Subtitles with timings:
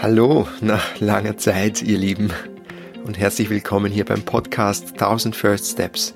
[0.00, 2.30] Hallo nach langer Zeit, ihr Lieben,
[3.04, 6.14] und herzlich willkommen hier beim Podcast 1000 First Steps.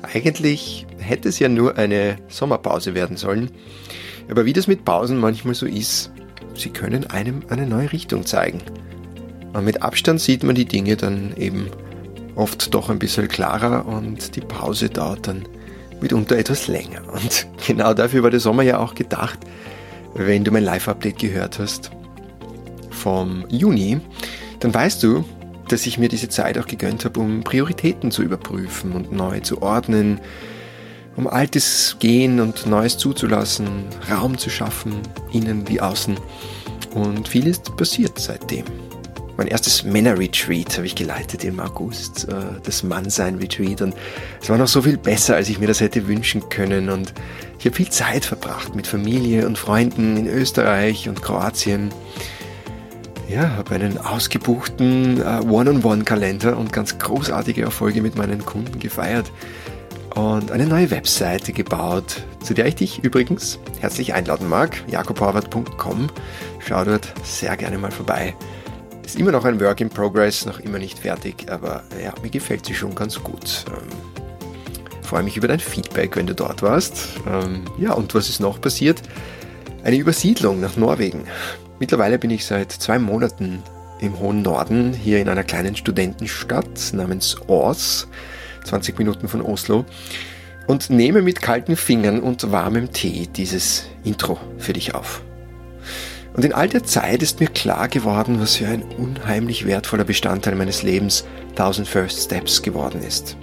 [0.00, 3.50] Eigentlich hätte es ja nur eine Sommerpause werden sollen,
[4.30, 6.10] aber wie das mit Pausen manchmal so ist,
[6.54, 8.62] sie können einem eine neue Richtung zeigen.
[9.52, 11.68] Und mit Abstand sieht man die Dinge dann eben
[12.36, 15.44] oft doch ein bisschen klarer und die Pause dauert dann
[16.00, 17.02] mitunter etwas länger.
[17.12, 19.40] Und genau dafür war der Sommer ja auch gedacht,
[20.14, 21.90] wenn du mein Live-Update gehört hast
[23.00, 24.00] vom Juni,
[24.60, 25.24] dann weißt du,
[25.68, 29.62] dass ich mir diese Zeit auch gegönnt habe, um Prioritäten zu überprüfen und neu zu
[29.62, 30.20] ordnen,
[31.16, 34.94] um Altes gehen und Neues zuzulassen, Raum zu schaffen,
[35.32, 36.16] innen wie außen.
[36.94, 38.64] Und viel ist passiert seitdem.
[39.36, 43.80] Mein erstes Männer-Retreat habe ich geleitet im August, äh, das Mannsein-Retreat.
[43.80, 43.94] Und
[44.42, 46.90] es war noch so viel besser, als ich mir das hätte wünschen können.
[46.90, 47.14] Und
[47.58, 51.90] ich habe viel Zeit verbracht mit Familie und Freunden in Österreich und Kroatien
[53.30, 59.30] ja, habe einen ausgebuchten äh, One-on-One-Kalender und ganz großartige Erfolge mit meinen Kunden gefeiert
[60.16, 66.08] und eine neue Webseite gebaut, zu der ich dich übrigens herzlich einladen mag, jakobhorvath.com.
[66.58, 68.34] Schau dort sehr gerne mal vorbei.
[69.04, 72.66] Ist immer noch ein Work in Progress, noch immer nicht fertig, aber ja, mir gefällt
[72.66, 73.64] sie schon ganz gut.
[73.68, 74.24] Ähm,
[75.02, 77.08] freue mich über dein Feedback, wenn du dort warst.
[77.28, 79.02] Ähm, ja, und was ist noch passiert?
[79.84, 81.22] Eine Übersiedlung nach Norwegen.
[81.80, 83.62] Mittlerweile bin ich seit zwei Monaten
[84.00, 88.06] im hohen Norden, hier in einer kleinen Studentenstadt namens Ås,
[88.64, 89.86] 20 Minuten von Oslo,
[90.66, 95.22] und nehme mit kalten Fingern und warmem Tee dieses Intro für dich auf.
[96.34, 100.56] Und in all der Zeit ist mir klar geworden, was für ein unheimlich wertvoller Bestandteil
[100.56, 103.38] meines Lebens 1000 First Steps geworden ist.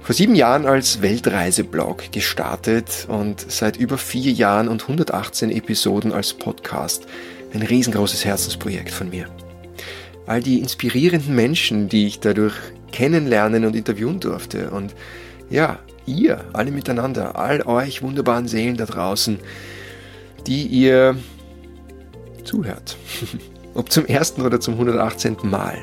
[0.00, 6.32] Vor sieben Jahren als Weltreiseblog gestartet und seit über vier Jahren und 118 Episoden als
[6.32, 7.06] Podcast
[7.54, 9.26] ein riesengroßes Herzensprojekt von mir.
[10.26, 12.54] All die inspirierenden Menschen, die ich dadurch
[12.92, 14.70] kennenlernen und interviewen durfte.
[14.70, 14.94] Und
[15.50, 19.38] ja, ihr, alle miteinander, all euch wunderbaren Seelen da draußen,
[20.46, 21.16] die ihr
[22.44, 22.96] zuhört.
[23.74, 25.38] Ob zum ersten oder zum 118.
[25.44, 25.78] Mal.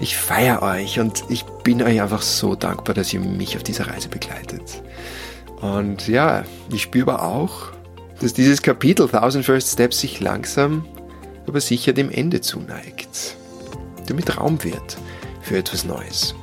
[0.00, 3.86] Ich feiere euch und ich bin euch einfach so dankbar, dass ihr mich auf dieser
[3.86, 4.82] Reise begleitet.
[5.60, 7.72] Und ja, ich spüre aber auch,
[8.20, 10.84] dass dieses Kapitel 1000 First Steps sich langsam,
[11.46, 13.36] aber sicher dem Ende zuneigt,
[14.06, 14.96] damit Raum wird
[15.42, 16.34] für etwas Neues.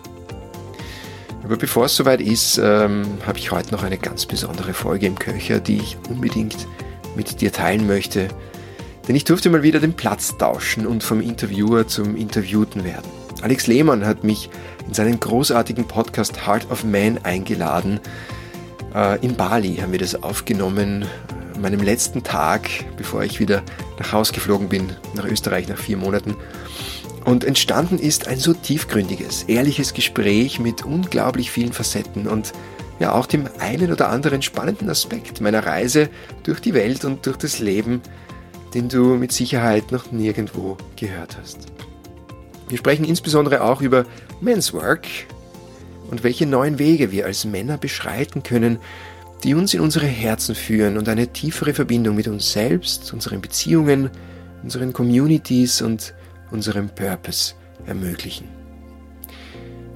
[1.43, 5.19] Aber bevor es soweit ist, ähm, habe ich heute noch eine ganz besondere Folge im
[5.19, 6.67] Köcher, die ich unbedingt
[7.15, 8.29] mit dir teilen möchte.
[9.07, 13.11] Denn ich durfte mal wieder den Platz tauschen und vom Interviewer zum Interviewten werden.
[13.41, 14.49] Alex Lehmann hat mich
[14.87, 17.99] in seinen großartigen Podcast Heart of Man eingeladen.
[18.95, 21.05] Äh, in Bali haben wir das aufgenommen
[21.63, 23.63] meinem letzten Tag, bevor ich wieder
[23.97, 26.35] nach Haus geflogen bin, nach Österreich nach vier Monaten.
[27.25, 32.51] Und entstanden ist ein so tiefgründiges, ehrliches Gespräch mit unglaublich vielen Facetten und
[32.99, 36.09] ja auch dem einen oder anderen spannenden Aspekt meiner Reise
[36.43, 38.01] durch die Welt und durch das Leben,
[38.73, 41.59] den du mit Sicherheit noch nirgendwo gehört hast.
[42.67, 44.05] Wir sprechen insbesondere auch über
[44.41, 45.07] Men's Work
[46.11, 48.79] und welche neuen Wege wir als Männer beschreiten können,
[49.43, 54.09] die uns in unsere Herzen führen und eine tiefere Verbindung mit uns selbst, unseren Beziehungen,
[54.63, 56.13] unseren Communities und
[56.51, 57.53] unserem Purpose
[57.85, 58.47] ermöglichen.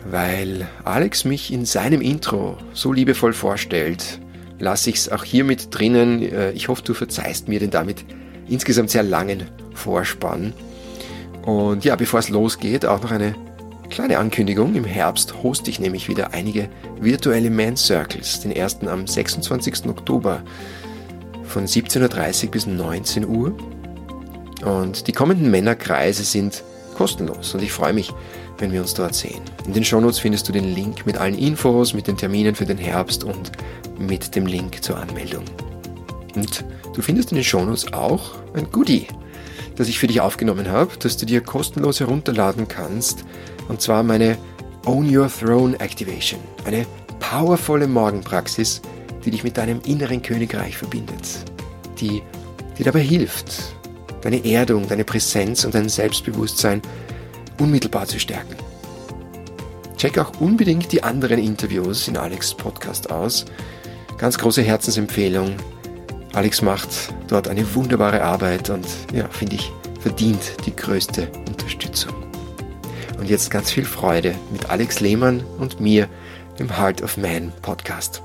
[0.10, 4.20] Weil Alex mich in seinem Intro so liebevoll vorstellt,
[4.60, 6.22] lasse ich es auch hier mit drinnen.
[6.22, 8.06] Äh, ich hoffe, du verzeihst mir den damit
[8.48, 9.44] insgesamt sehr langen
[9.74, 10.54] Vorspann.
[11.44, 13.36] Und ja, bevor es losgeht, auch noch eine
[13.90, 19.08] Kleine Ankündigung, im Herbst hoste ich nämlich wieder einige virtuelle Man Circles, den ersten am
[19.08, 19.86] 26.
[19.88, 20.44] Oktober
[21.44, 23.58] von 17.30 Uhr bis 19 Uhr.
[24.64, 26.64] Und die kommenden Männerkreise sind
[26.96, 28.12] kostenlos und ich freue mich,
[28.58, 29.42] wenn wir uns dort sehen.
[29.66, 32.78] In den Shownotes findest du den Link mit allen Infos, mit den Terminen für den
[32.78, 33.52] Herbst und
[33.98, 35.46] mit dem Link zur Anmeldung.
[36.36, 39.08] Und du findest in den Shownotes auch ein Goodie,
[39.76, 43.24] das ich für dich aufgenommen habe, das du dir kostenlos herunterladen kannst
[43.68, 44.38] und zwar meine
[44.86, 46.40] Own Your Throne Activation.
[46.66, 46.86] Eine
[47.20, 48.82] powervolle Morgenpraxis,
[49.26, 51.28] die dich mit deinem inneren Königreich verbindet.
[52.00, 52.22] Die
[52.78, 53.76] dir dabei hilft,
[54.22, 56.82] deine Erdung, deine Präsenz und dein Selbstbewusstsein
[57.60, 58.56] unmittelbar zu stärken.
[59.98, 63.46] Check auch unbedingt die anderen Interviews in Alex Podcast aus.
[64.18, 65.56] Ganz große Herzensempfehlung.
[66.34, 66.90] Alex macht
[67.28, 72.27] dort eine wunderbare Arbeit und ja, finde ich, verdient die größte Unterstützung.
[73.18, 76.08] Und jetzt ganz viel Freude mit Alex Lehmann und mir
[76.60, 78.22] im Heart of Man Podcast.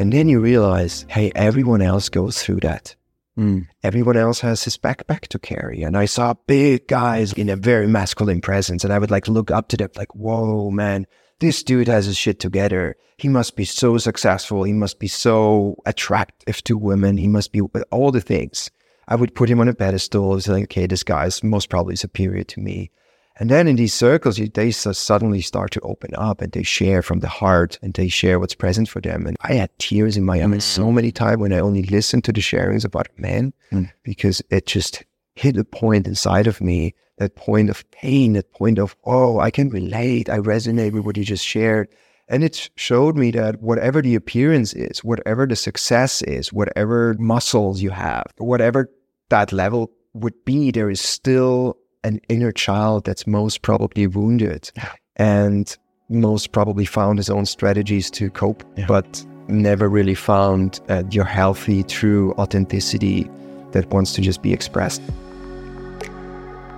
[0.00, 2.96] And then you realize, hey, everyone else goes through that.
[3.38, 3.68] Mm.
[3.82, 5.82] Everyone else has his backpack to carry.
[5.82, 8.82] And I saw big guys in a very masculine presence.
[8.82, 11.06] And I would like look up to them like, whoa, man,
[11.40, 12.96] this dude has his shit together.
[13.18, 14.62] He must be so successful.
[14.62, 17.16] He must be so attractive to women.
[17.16, 17.60] He must be
[17.90, 18.70] all the things.
[19.08, 20.34] I would put him on a pedestal.
[20.34, 22.90] and say, like, okay, this guy is most probably superior to me.
[23.38, 27.20] And then in these circles, they suddenly start to open up and they share from
[27.20, 29.26] the heart and they share what's present for them.
[29.26, 30.94] And I had tears in my eyes so mm.
[30.94, 33.90] many times when I only listened to the sharings about men mm.
[34.02, 35.04] because it just
[35.40, 39.50] hit a point inside of me, that point of pain, that point of, oh, I
[39.50, 40.28] can relate.
[40.28, 41.88] I resonate with what you just shared.
[42.28, 47.80] And it showed me that whatever the appearance is, whatever the success is, whatever muscles
[47.80, 48.90] you have, whatever
[49.30, 54.70] that level would be, there is still an inner child that's most probably wounded
[55.16, 55.76] and
[56.10, 58.84] most probably found his own strategies to cope, yeah.
[58.86, 63.28] but never really found uh, your healthy, true authenticity
[63.72, 65.00] that wants to just be expressed.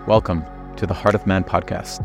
[0.09, 0.45] Welcome
[0.79, 2.01] to the Heart of Man podcast,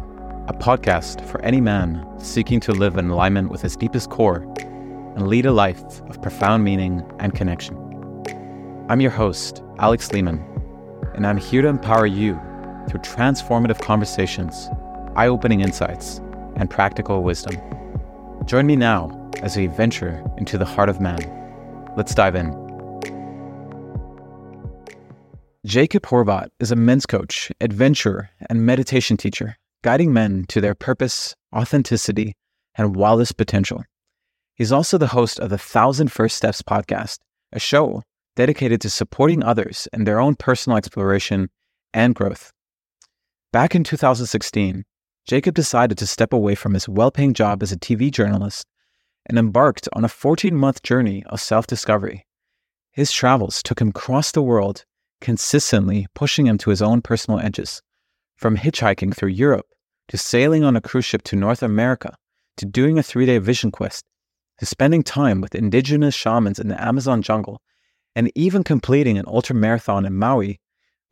[0.47, 4.45] a podcast for any man seeking to live in alignment with his deepest core
[5.15, 7.75] and lead a life of profound meaning and connection.
[8.87, 10.45] I'm your host, Alex Lehmann,
[11.15, 12.39] and I'm here to empower you
[12.87, 14.69] through transformative conversations,
[15.15, 16.19] eye opening insights,
[16.55, 17.59] and practical wisdom.
[18.45, 19.09] Join me now
[19.41, 21.17] as we venture into the heart of man.
[21.97, 22.66] Let's dive in.
[25.67, 31.35] Jakob Horvat is a men's coach, adventurer, and meditation teacher, guiding men to their purpose,
[31.53, 32.35] authenticity,
[32.75, 33.83] and wildest potential.
[34.55, 37.17] He's also the host of the Thousand First Steps podcast,
[37.51, 38.01] a show
[38.37, 41.49] dedicated to supporting others in their own personal exploration
[41.93, 42.53] and growth.
[43.51, 44.85] Back in 2016,
[45.25, 48.65] Jakob decided to step away from his well paying job as a TV journalist
[49.25, 52.25] and embarked on a 14 month journey of self discovery.
[52.89, 54.85] His travels took him across the world,
[55.21, 57.81] consistently pushing him to his own personal edges.
[58.35, 59.65] From hitchhiking through Europe,
[60.09, 62.15] to sailing on a cruise ship to North America,
[62.57, 64.05] to doing a three day vision quest,
[64.59, 67.61] to spending time with indigenous shamans in the Amazon jungle,
[68.15, 70.59] and even completing an ultra marathon in Maui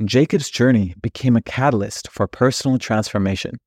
[0.03, 3.57] Jakob's journey became a catalyst for personal transformation.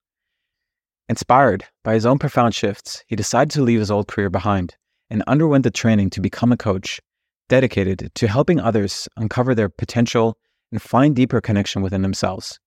[1.09, 4.77] Inspired by his own profound shifts, he decided to leave his old career behind
[5.09, 7.01] and underwent the training to become a coach
[7.49, 10.39] dedicated to helping others uncover their potential
[10.71, 12.61] and find deeper connection within themselves.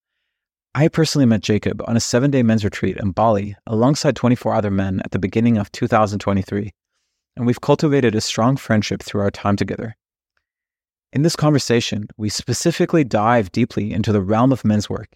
[0.73, 4.71] I personally met Jakob on a seven day men's retreat in Bali alongside 24 other
[4.71, 6.71] men at the beginning of 2023,
[7.35, 9.95] and we've cultivated a strong friendship through our time together.
[11.13, 15.09] In this conversation, we specifically dive deeply into the realm of men's work,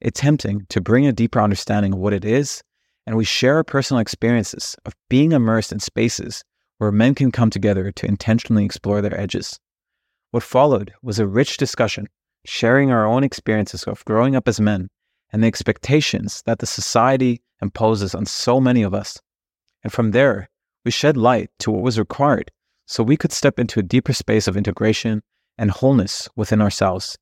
[0.00, 2.62] attempting to bring a deeper understanding of what it is,
[3.04, 6.44] and we share our personal experiences of being immersed in spaces
[6.80, 9.60] where men can come together to intentionally explore their edges.
[10.30, 12.08] What followed was a rich discussion,
[12.46, 14.88] sharing our own experiences of growing up as men
[15.30, 19.20] and the expectations that the society imposes on so many of us.
[19.84, 20.48] And from there,
[20.82, 22.50] we shed light to what was required
[22.86, 25.20] so we could step into a deeper space of integration
[25.58, 27.18] and wholeness within ourselves.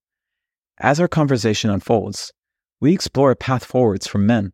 [0.78, 2.32] As our conversation unfolds,
[2.78, 4.52] we explore a path forwards for men,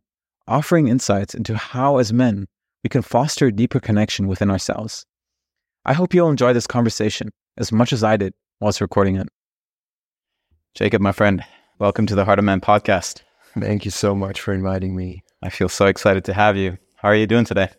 [0.49, 2.47] offering insights into how, as men,
[2.85, 5.07] we can foster a deeper connection within ourselves.
[5.87, 9.27] I hope you'll enjoy this conversation as much as I did whilst recording it.
[10.75, 11.43] Jakob, my friend,
[11.79, 13.23] welcome to the Heart of Man podcast.
[13.59, 15.25] Thank you so much for inviting me.
[15.43, 16.77] I feel so excited to have you.
[16.97, 17.71] How are you doing today?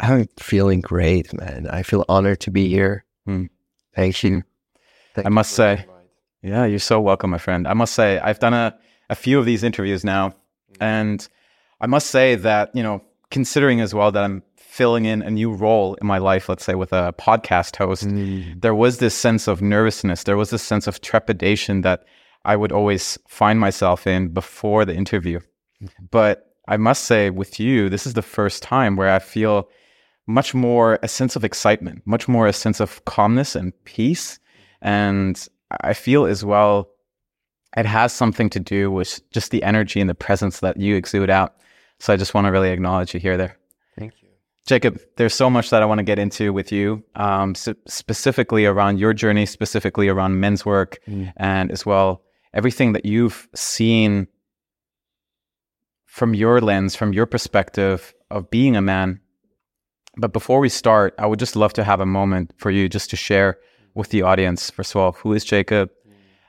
[0.00, 1.68] I'm feeling great, man.
[1.70, 3.04] I feel honored to be here.
[3.24, 3.44] Hmm.
[3.94, 4.42] Thank you.
[5.14, 5.86] Thank I must say,
[6.42, 7.68] yeah, you're so welcome, my friend.
[7.68, 8.76] I must say, I've done a,
[9.10, 10.82] a few of these interviews now, mm-hmm.
[10.82, 11.28] and
[11.80, 15.52] I must say that, you know, considering as well that I'm filling in a new
[15.52, 18.60] role in my life, let's say with a podcast host, mm.
[18.60, 20.22] there was this sense of nervousness.
[20.22, 22.04] There was this sense of trepidation that
[22.44, 25.40] I would always find myself in before the interview.
[25.82, 26.04] Mm-hmm.
[26.10, 29.68] But I must say, with you, this is the first time where I feel
[30.28, 34.38] much more a sense of excitement, much more a sense of calmness and peace
[34.82, 35.48] and
[35.80, 36.90] I feel as well,
[37.76, 41.30] it has something to do with just the energy and the presence that you exude
[41.30, 41.54] out.
[42.02, 43.56] So I just want to really acknowledge you here there.
[43.96, 44.28] Thank you.
[44.66, 48.66] Jakob, there's so much that I want to get into with you, um, so specifically
[48.66, 51.32] around your journey, specifically around men's work, mm.
[51.36, 52.22] and as well
[52.54, 54.26] everything that you've seen
[56.06, 59.20] from your lens, from your perspective of being a man.
[60.16, 63.10] But before we start, I would just love to have a moment for you just
[63.10, 63.58] to share
[63.94, 64.70] with the audience.
[64.70, 65.88] First of all, who is Jakob?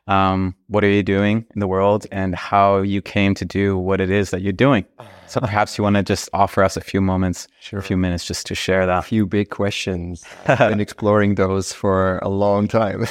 [0.07, 4.01] Um, what are you doing in the world and how you came to do what
[4.01, 4.85] it is that you're doing.
[5.27, 7.79] So perhaps you want to just offer us a few moments, sure.
[7.79, 8.99] a few minutes just to share that.
[8.99, 10.23] A few big questions.
[10.47, 13.05] I've been exploring those for a long time.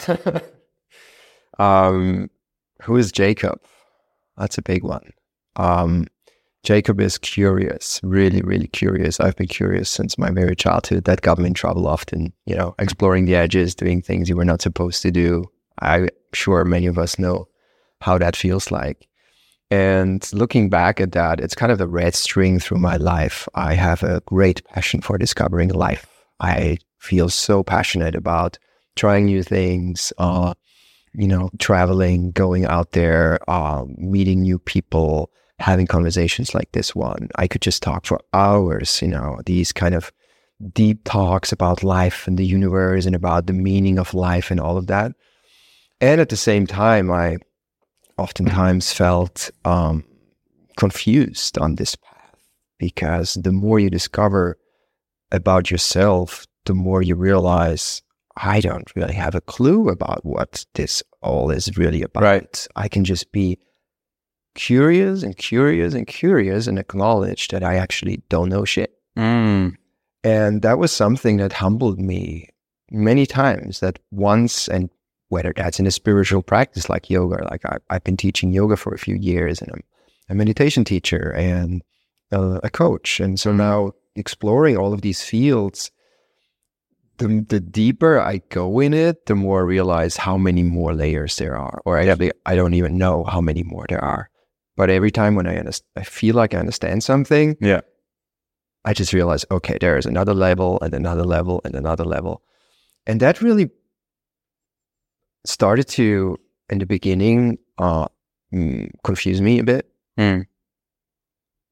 [1.59, 2.29] um,
[2.83, 3.61] who is Jakob?
[4.37, 5.13] That's a big one.
[5.57, 6.07] Um,
[6.63, 9.19] Jakob is curious, really, really curious.
[9.19, 11.05] I've been curious since my very childhood.
[11.05, 14.45] That got me in trouble often, you know, exploring the edges, doing things you were
[14.45, 15.45] not supposed to do.
[15.81, 17.49] I'm sure many of us know
[18.00, 19.09] how that feels like.
[19.71, 23.49] And looking back at that, it's kind of the red string through my life.
[23.55, 26.07] I have a great passion for discovering life.
[26.41, 28.59] I feel so passionate about
[28.97, 30.52] trying new things, uh,
[31.14, 37.29] you know, traveling, going out there, uh, meeting new people, having conversations like this one.
[37.37, 40.12] I could just talk for hours, you know, these kind of
[40.75, 44.76] deep talks about life and the universe and about the meaning of life and all
[44.76, 45.12] of that.
[46.03, 47.37] And at the same time, I
[48.19, 50.05] oftentimes felt um,
[50.77, 52.41] confused on this path
[52.77, 54.59] because the more you discover
[55.31, 58.03] about yourself, the more you realize
[58.37, 62.25] I don't really have a clue about what this all is really about.
[62.25, 62.67] Right.
[62.75, 63.61] I can just be
[64.57, 68.93] curious and curious and curious and acknowledge that I actually don't know shit.
[69.17, 69.77] Mm.
[70.25, 72.49] And that was something that humbled me
[72.91, 73.79] many times.
[73.79, 74.91] That once, and
[75.33, 78.93] whether that's in a spiritual practice like yoga, like I, have been teaching yoga for
[78.93, 79.83] a few years and I'm
[80.29, 81.83] a meditation teacher and
[82.31, 83.19] a, a coach.
[83.19, 83.57] And so mm.
[83.57, 85.91] now exploring all of these fields,
[87.17, 91.37] the, the deeper I go in it, the more I realize how many more layers
[91.37, 91.81] there are.
[91.87, 94.29] Or I, I don't even know how many more there are.
[94.77, 95.62] But every time when I
[95.97, 97.81] I feel like I understand something, yeah,
[98.85, 102.43] I just realize, okay, there is another level and another level and another level,
[103.07, 103.71] and that really
[105.45, 108.07] started to, in the beginning, uh,
[108.53, 109.89] mm, confuse me a bit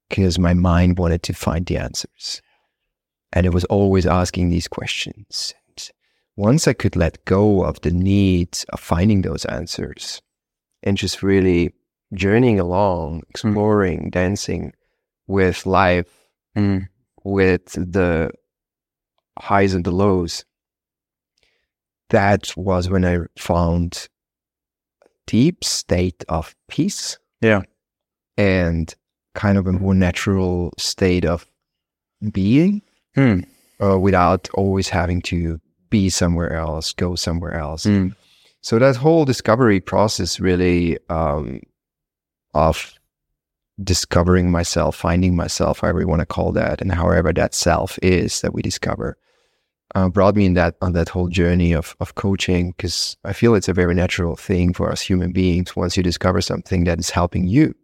[0.09, 0.43] because mm.
[0.43, 2.43] my mind wanted to find the answers,
[3.33, 5.55] and it was always asking these questions.
[5.69, 5.91] And
[6.37, 10.21] once I could let go of the need of finding those answers,
[10.83, 11.73] and just really
[12.15, 13.31] journeying along, mm.
[13.31, 14.11] exploring, mm.
[14.11, 14.73] dancing
[15.27, 16.11] with life,
[16.57, 16.89] mm.
[17.25, 18.31] with the
[19.39, 20.45] highs and the lows.
[22.11, 24.09] That was when I found
[25.03, 27.19] a deep state of peace.
[27.41, 27.63] Yeah.
[28.37, 28.95] And
[29.35, 31.47] kind of a more natural state of
[32.33, 32.83] being
[33.15, 33.41] hmm.
[33.83, 37.85] uh, without always having to be somewhere else, go somewhere else.
[37.85, 38.15] Mm.
[38.63, 41.61] So that whole discovery process really um,
[42.55, 42.95] of
[43.83, 48.41] discovering myself, finding myself, however you want to call that, and however that self is
[48.43, 49.17] that we discover,
[49.95, 53.55] uh, brought me in that on that whole journey of of coaching because I feel
[53.55, 55.75] it's a very natural thing for us human beings.
[55.77, 57.75] Once you discover something that is helping you,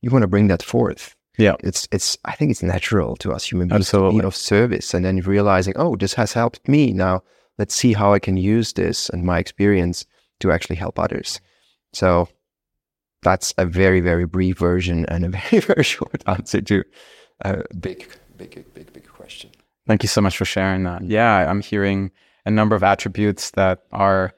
[0.00, 1.14] you want to bring that forth.
[1.38, 2.18] Yeah, it's it's.
[2.24, 4.18] I think it's natural to us human beings Absolutely.
[4.18, 6.92] to be of service, and then realizing, oh, this has helped me.
[6.92, 7.22] Now
[7.58, 10.04] let's see how I can use this and my experience
[10.40, 11.40] to actually help others.
[11.92, 12.28] So
[13.22, 16.84] that's a very very brief version and a very very short answer to
[17.42, 19.50] a big big big big question
[19.86, 22.10] thank you so much for sharing that yeah i'm hearing
[22.46, 24.32] a number of attributes that are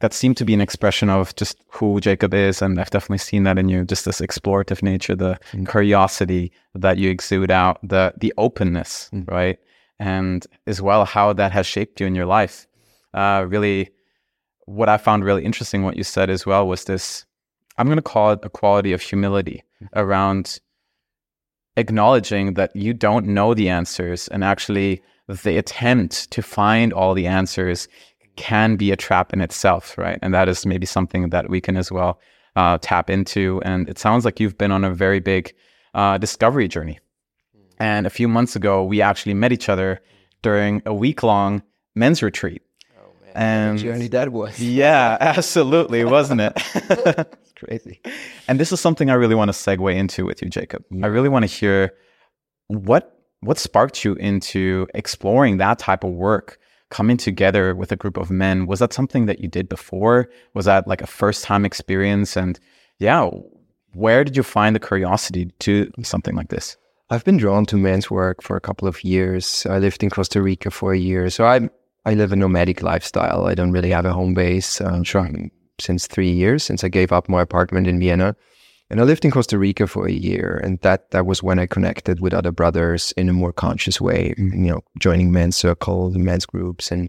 [0.00, 3.44] that seem to be an expression of just who jakob is and i've definitely seen
[3.44, 5.68] that in you just this explorative nature the mm.
[5.68, 9.28] curiosity that you exude out the the openness mm.
[9.30, 9.58] right
[9.98, 12.66] and as well how that has shaped you in your life
[13.14, 13.90] uh, really
[14.66, 17.24] what i found really interesting what you said as well was this
[17.76, 19.64] I'm going to call it a quality of humility
[19.94, 20.60] around
[21.76, 27.26] acknowledging that you don't know the answers and actually the attempt to find all the
[27.26, 27.88] answers
[28.36, 30.18] can be a trap in itself, right?
[30.22, 32.20] And that is maybe something that we can as well
[32.56, 33.60] uh, tap into.
[33.64, 35.54] And it sounds like you've been on a very big
[35.94, 36.98] uh, discovery journey.
[37.78, 40.00] And a few months ago, we actually met each other
[40.42, 41.62] during a week long
[41.94, 42.62] men's retreat.
[43.34, 44.60] And journey that was.
[44.60, 47.36] yeah, absolutely, wasn't it?
[47.56, 48.00] crazy.
[48.46, 50.84] And this is something I really want to segue into with you, Jakob.
[50.90, 51.06] Yeah.
[51.06, 51.92] I really want to hear
[52.68, 53.10] what
[53.40, 56.58] what sparked you into exploring that type of work,
[56.90, 58.66] coming together with a group of men.
[58.66, 60.30] Was that something that you did before?
[60.54, 62.36] Was that like a first time experience?
[62.36, 62.58] And
[62.98, 63.28] yeah,
[63.92, 66.76] where did you find the curiosity to something like this?
[67.10, 69.66] I've been drawn to men's work for a couple of years.
[69.68, 71.68] I lived in Costa Rica for a year, so I
[72.04, 73.46] I live a nomadic lifestyle.
[73.46, 74.80] I don't really have a home base.
[74.80, 75.28] Um, sure
[75.80, 78.36] since three years since I gave up my apartment in Vienna.
[78.90, 81.66] And I lived in Costa Rica for a year, and that that was when I
[81.66, 84.34] connected with other brothers in a more conscious way.
[84.38, 84.64] Mm-hmm.
[84.64, 87.08] You know, joining men's circles, men's groups, and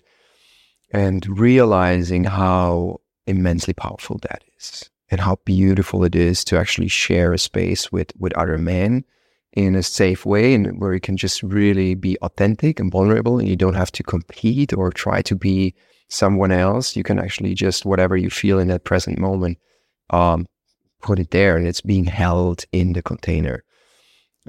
[0.94, 7.34] and realizing how immensely powerful that is and how beautiful it is to actually share
[7.34, 9.04] a space with with other men
[9.56, 13.48] in a safe way and where you can just really be authentic and vulnerable and
[13.48, 15.74] you don't have to compete or try to be
[16.10, 19.58] someone else you can actually just whatever you feel in that present moment
[20.12, 20.46] um,
[21.02, 23.64] put it there and it's being held in the container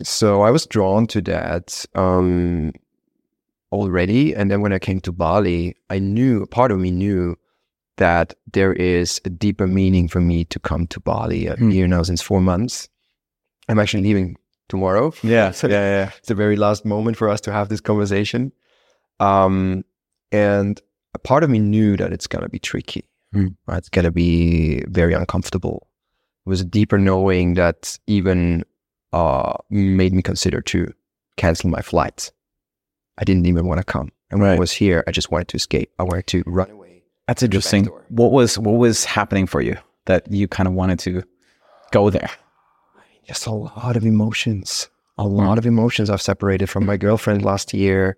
[0.02, 2.72] so i was drawn to that um,
[3.72, 7.36] already and then when i came to bali i knew part of me knew
[7.96, 11.48] that there is a deeper meaning for me to come to Bali.
[11.48, 11.72] I'm mm.
[11.72, 12.88] here now since four months.
[13.68, 14.36] I'm actually leaving
[14.68, 15.12] tomorrow.
[15.22, 16.10] Yeah, so yeah, yeah.
[16.18, 18.52] It's the very last moment for us to have this conversation.
[19.20, 19.84] Um,
[20.32, 20.80] and
[21.14, 23.04] a part of me knew that it's gonna be tricky.
[23.34, 23.56] Mm.
[23.66, 23.78] Right?
[23.78, 25.88] It's gonna be very uncomfortable.
[26.44, 28.64] It was a deeper knowing that even
[29.12, 30.92] uh, made me consider to
[31.36, 32.30] cancel my flight.
[33.18, 34.12] I didn't even want to come.
[34.30, 34.56] And when right.
[34.56, 35.90] I was here, I just wanted to escape.
[35.98, 36.86] I wanted to run away
[37.26, 37.86] that's interesting.
[38.08, 41.22] What was what was happening for you that you kind of wanted to
[41.90, 42.30] go there?
[43.26, 44.88] Just a lot of emotions.
[45.18, 46.10] A lot of emotions.
[46.10, 48.16] I've separated from my girlfriend last year.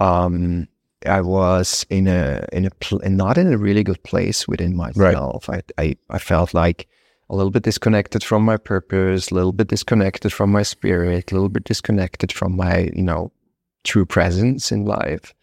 [0.00, 0.66] Um,
[1.06, 5.48] I was in a in a pl- not in a really good place within myself.
[5.48, 5.70] Right.
[5.78, 6.88] I, I I felt like
[7.30, 11.34] a little bit disconnected from my purpose, a little bit disconnected from my spirit, a
[11.34, 13.30] little bit disconnected from my you know
[13.84, 15.34] true presence in life.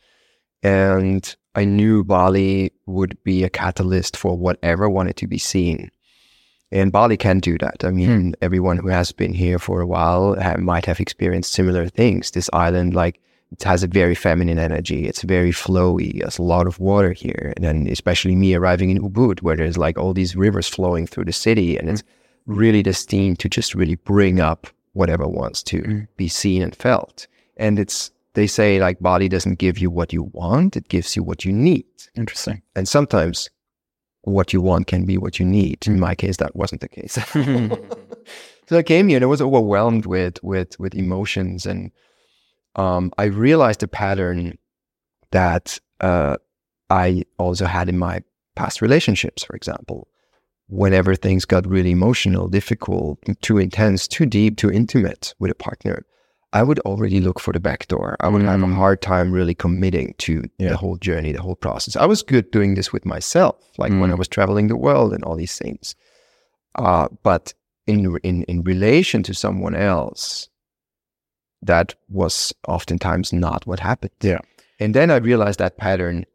[0.62, 5.90] And I knew Bali would be a catalyst for whatever wanted to be seen.
[6.72, 7.86] And Bali can do that.
[7.86, 8.32] I mean, hmm.
[8.42, 12.32] everyone who has been here for a while have, might have experienced similar things.
[12.32, 15.08] This island, like, it has a very feminine energy.
[15.08, 16.20] It's very flowy.
[16.20, 17.54] There's a lot of water here.
[17.56, 21.26] And then, especially me arriving in Ubud, where there's like all these rivers flowing through
[21.26, 21.78] the city.
[21.78, 22.04] And it's
[22.48, 26.00] really destined to just really bring up whatever wants to hmm.
[26.18, 27.28] be seen and felt.
[27.58, 31.24] And it's they say like Bali doesn't give you what you want, it gives you
[31.24, 31.86] what you need.
[32.16, 32.62] Interesting.
[32.76, 33.50] And sometimes
[34.26, 35.86] what you want can be what you need.
[35.88, 37.14] In my case, that wasn't the case.
[38.68, 41.92] so I came here and I was overwhelmed with with with emotions, and
[42.76, 44.58] um, I realized a pattern
[45.32, 46.38] that uh,
[46.90, 48.22] I also had in my
[48.56, 50.08] past relationships, for example.
[50.68, 56.04] Whenever things got really emotional, difficult, too intense, too deep, too intimate with a partner,
[56.56, 58.16] I would already look for the back door.
[58.22, 58.46] I would mm.
[58.46, 58.76] have a mm.
[58.76, 60.70] hard time really committing to yeah.
[60.70, 61.98] the whole journey, the whole process.
[61.98, 64.00] I was good doing this with myself, like mm.
[64.00, 64.20] when I mm.
[64.20, 65.96] was traveling the world and all these things.
[66.76, 67.54] Uh, but
[67.88, 70.48] in, in, in relation to someone else,
[71.62, 74.14] that was oftentimes not what happened.
[74.22, 74.40] Yeah.
[74.80, 76.26] And then I realized that pattern,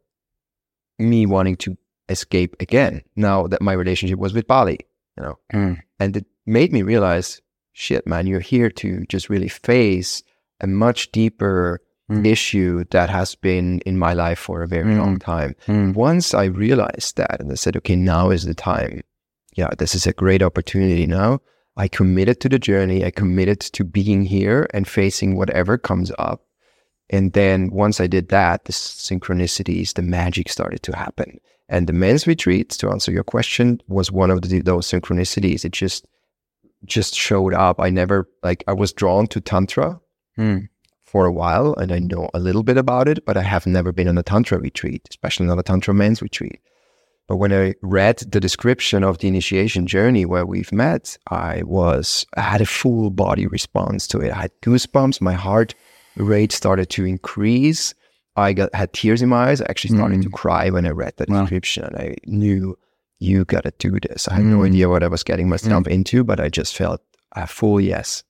[0.99, 1.75] me wanting to
[2.09, 4.77] escape again, now that my relationship was with Bali,
[5.17, 5.81] you know, mm.
[5.99, 7.41] and it made me realize
[7.73, 10.23] shit, man, you're here to just really face
[10.59, 12.25] a much deeper mm.
[12.25, 14.99] issue that has been in my life for a very mm.
[14.99, 15.55] long time.
[15.67, 15.93] Mm.
[15.93, 19.01] Once I realized that and I said, okay, now is the time.
[19.55, 21.41] Yeah, this is a great opportunity now.
[21.77, 23.03] I committed to the journey.
[23.03, 26.43] I committed to being here and facing whatever comes up.
[27.09, 31.39] And then once I did that, the synchronicities, the magic started to happen.
[31.67, 35.65] And the men's retreats, to answer your question, was one of the, those synchronicities.
[35.65, 36.05] It just
[36.85, 37.79] just showed up.
[37.79, 39.99] I never like I was drawn to tantra
[40.37, 40.67] mm.
[41.03, 43.91] for a while, and I know a little bit about it, but I have never
[43.91, 46.59] been on a tantra retreat, especially not a tantra men's retreat.
[47.27, 52.25] But when I read the description of the initiation journey where we've met, I was
[52.35, 54.31] I had a full body response to it.
[54.31, 55.21] I had goosebumps.
[55.21, 55.73] My heart
[56.17, 57.93] rate started to increase.
[58.35, 59.61] I got had tears in my eyes.
[59.61, 60.23] I actually started mm.
[60.23, 61.89] to cry when I read the description.
[61.93, 61.99] Wow.
[61.99, 62.77] I knew
[63.21, 64.27] you got to do this.
[64.27, 64.47] I had mm.
[64.47, 65.91] no idea what I was getting myself mm.
[65.91, 67.01] into, but I just felt
[67.33, 68.23] a full yes.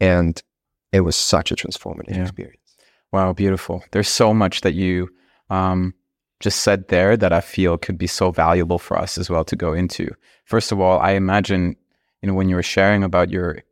[0.00, 0.42] And
[0.90, 2.22] it was such a transformative yeah.
[2.22, 2.76] experience.
[3.12, 3.84] Wow, beautiful.
[3.92, 5.10] There's so much that you
[5.50, 5.92] um,
[6.40, 9.54] just said there that I feel could be so valuable for us as well to
[9.54, 10.14] go into.
[10.46, 11.76] First of all, I imagine,
[12.22, 13.62] you know, when you were sharing about your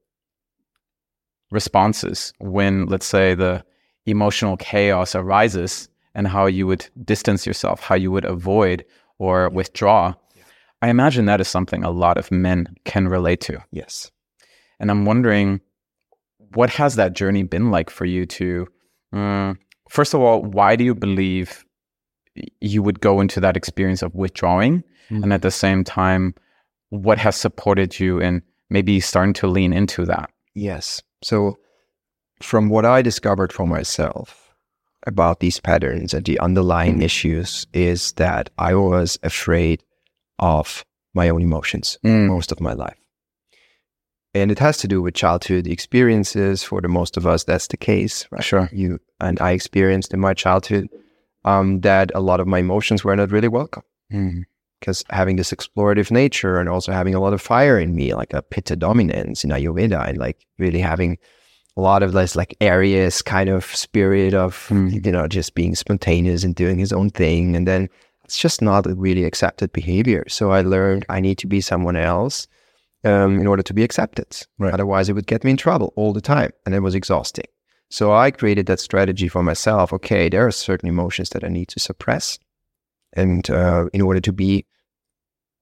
[1.50, 3.64] responses, when let's say the
[4.04, 8.84] emotional chaos arises and how you would distance yourself, how you would avoid
[9.18, 10.14] or withdraw
[10.86, 13.58] I imagine that is something a lot of men can relate to.
[13.72, 14.12] Yes.
[14.78, 15.60] And I'm wondering,
[16.54, 18.68] what has that journey been like for you to,
[19.12, 21.64] um, first of all, why do you believe
[22.60, 24.84] you would go into that experience of withdrawing?
[25.10, 25.24] Mm-hmm.
[25.24, 26.36] And at the same time,
[26.90, 30.30] what has supported you in maybe starting to lean into that?
[30.54, 31.02] Yes.
[31.20, 31.58] So,
[32.40, 34.54] from what I discovered for myself
[35.04, 37.10] about these patterns and the underlying mm-hmm.
[37.10, 39.82] issues, is that I was afraid
[40.38, 42.26] of my own emotions mm.
[42.26, 42.98] most of my life.
[44.34, 46.62] And it has to do with childhood experiences.
[46.62, 48.26] For the most of us, that's the case.
[48.30, 48.44] Right?
[48.44, 48.68] Sure.
[48.70, 50.88] You and I experienced in my childhood
[51.46, 53.82] um, that a lot of my emotions were not really welcome.
[54.12, 54.44] Mm.
[54.78, 58.32] because having this explorative nature and also having a lot of fire in me, like
[58.34, 61.18] a pitta dominance in Ayurveda, and like really having
[61.76, 65.04] a lot of this like Aries kind of spirit of Mm.
[65.04, 67.88] you know just being spontaneous and doing his own thing, and then
[68.26, 70.24] it's just not a really accepted behavior.
[70.28, 72.48] So I learned I need to be someone else
[73.04, 74.36] um, in order to be accepted.
[74.58, 74.74] Right.
[74.74, 77.46] Otherwise, it would get me in trouble all the time, and it was exhausting.
[77.88, 79.92] So I created that strategy for myself.
[79.92, 82.36] Okay, there are certain emotions that I need to suppress,
[83.12, 84.66] and uh, in order to be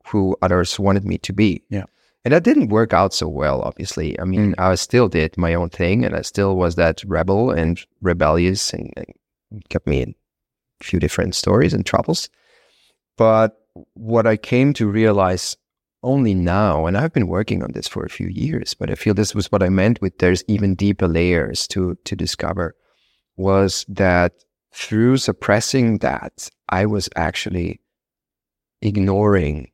[0.06, 1.62] who others wanted me to be.
[1.68, 1.84] Yeah.
[2.24, 4.18] And that didn't work out so well, obviously.
[4.18, 7.78] I mean, I still did my own thing and I still was that rebel and
[8.00, 10.14] rebellious and, and kept me in
[10.80, 12.30] a few different stories and troubles.
[13.16, 13.56] But
[13.94, 15.56] what I came to realize
[16.02, 19.14] only now, and I've been working on this for a few years, but I feel
[19.14, 22.74] this was what I meant with there's even deeper layers to to discover,
[23.36, 24.32] was that
[24.72, 27.80] through suppressing that, I was actually
[28.82, 29.70] ignoring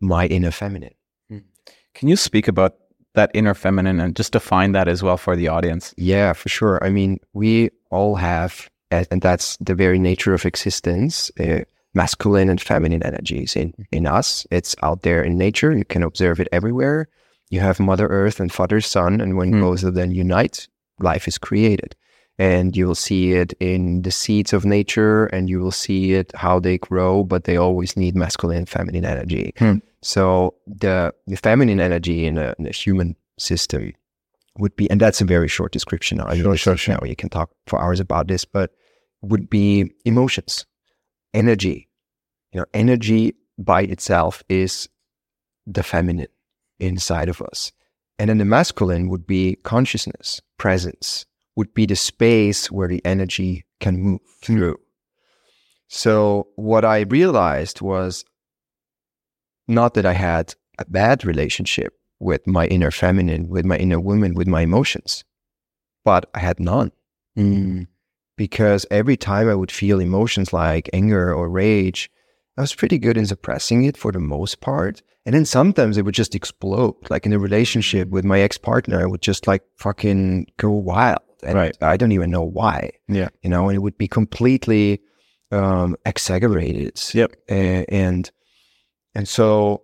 [0.00, 0.94] my inner feminine.
[1.94, 2.76] Can you speak about
[3.14, 5.92] that inner feminine and just define that as well for the audience?
[5.96, 6.82] Yeah, for sure.
[6.82, 12.48] I mean, we all have, and and that's the very nature of existence, uh, masculine
[12.48, 14.46] and feminine energies in, in us.
[14.50, 15.76] It's out there in nature.
[15.76, 17.08] You can observe it everywhere.
[17.50, 19.60] You have Mother Earth and Father Sun, and when Hmm.
[19.60, 20.68] both of them unite,
[21.00, 21.96] life is created.
[22.38, 26.30] And you will see it in the seeds of nature, and you will see it
[26.36, 29.54] how they grow, but they always need masculine and feminine energy.
[29.58, 29.78] Hmm.
[30.02, 33.92] So the, the feminine energy in a, in a human system
[34.58, 36.18] would be, and that's a very short description.
[36.36, 36.94] Sure, sure, sure.
[36.94, 38.70] know, you can talk for hours about this, but
[39.22, 40.66] would be emotions,
[41.34, 41.88] energy.
[42.52, 44.88] You know, energy by itself is
[45.66, 46.28] the feminine
[46.78, 47.72] inside of us.
[48.18, 53.64] And then the masculine would be consciousness, presence, would be the space where the energy
[53.80, 54.78] can move through.
[55.88, 58.24] So what I realized was
[59.66, 64.34] not that I had a bad relationship with my inner feminine, with my inner woman,
[64.34, 65.24] with my emotions,
[66.04, 66.92] but I had none
[67.36, 67.86] mm.
[68.38, 72.10] Because every time I would feel emotions like anger or rage,
[72.56, 75.02] I was pretty good in suppressing it for the most part.
[75.26, 76.94] And then sometimes it would just explode.
[77.10, 81.20] Like in a relationship with my ex partner, I would just like fucking go wild.
[81.42, 81.76] And Right.
[81.82, 82.92] I don't even know why.
[83.08, 83.28] Yeah.
[83.42, 85.00] You know, and it would be completely
[85.52, 86.98] um, exaggerated.
[87.12, 87.36] Yep.
[87.48, 88.30] And
[89.14, 89.82] and so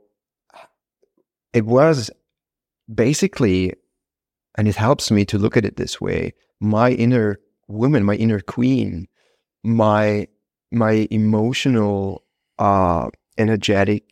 [1.52, 2.10] it was
[2.92, 3.74] basically,
[4.56, 8.40] and it helps me to look at it this way: my inner woman, my inner
[8.40, 9.08] queen,
[9.62, 10.28] my
[10.72, 12.24] my emotional,
[12.58, 14.02] uh, energetic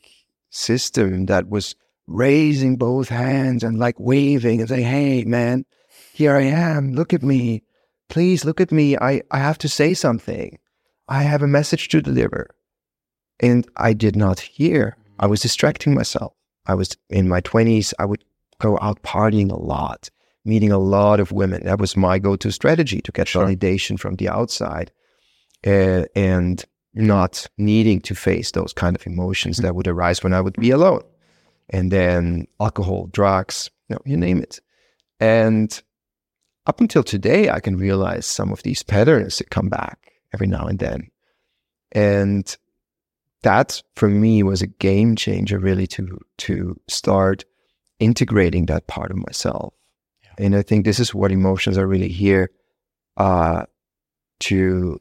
[0.51, 1.75] system that was
[2.07, 5.65] raising both hands and like waving and saying, "Hey, man,
[6.13, 6.93] here I am.
[6.93, 7.63] Look at me.
[8.09, 8.97] Please look at me.
[8.97, 10.59] I I have to say something.
[11.09, 12.49] I have a message to deliver."
[13.41, 14.97] And I did not hear.
[15.19, 16.33] I was distracting myself.
[16.67, 17.93] I was in my 20s.
[17.99, 18.25] I would
[18.61, 20.11] go out partying a lot,
[20.45, 21.65] meeting a lot of women.
[21.65, 23.47] That was my go to strategy to get Sure.
[23.47, 24.91] validation from the outside
[25.67, 30.41] uh, and not needing to face those kind of emotions that would arise when I
[30.41, 31.03] would be alone.
[31.71, 34.61] And then alcohol, drugs, you know, you name it.
[35.21, 35.81] And
[36.67, 40.67] up until today, I can realize some of these patterns that come back every now
[40.67, 41.09] and then.
[41.93, 42.57] And
[43.43, 47.45] that for me was a game changer really to to start
[47.99, 49.75] integrating that part of myself.
[50.39, 52.51] And I think this is what emotions are really here
[53.17, 53.65] uh
[54.41, 54.99] to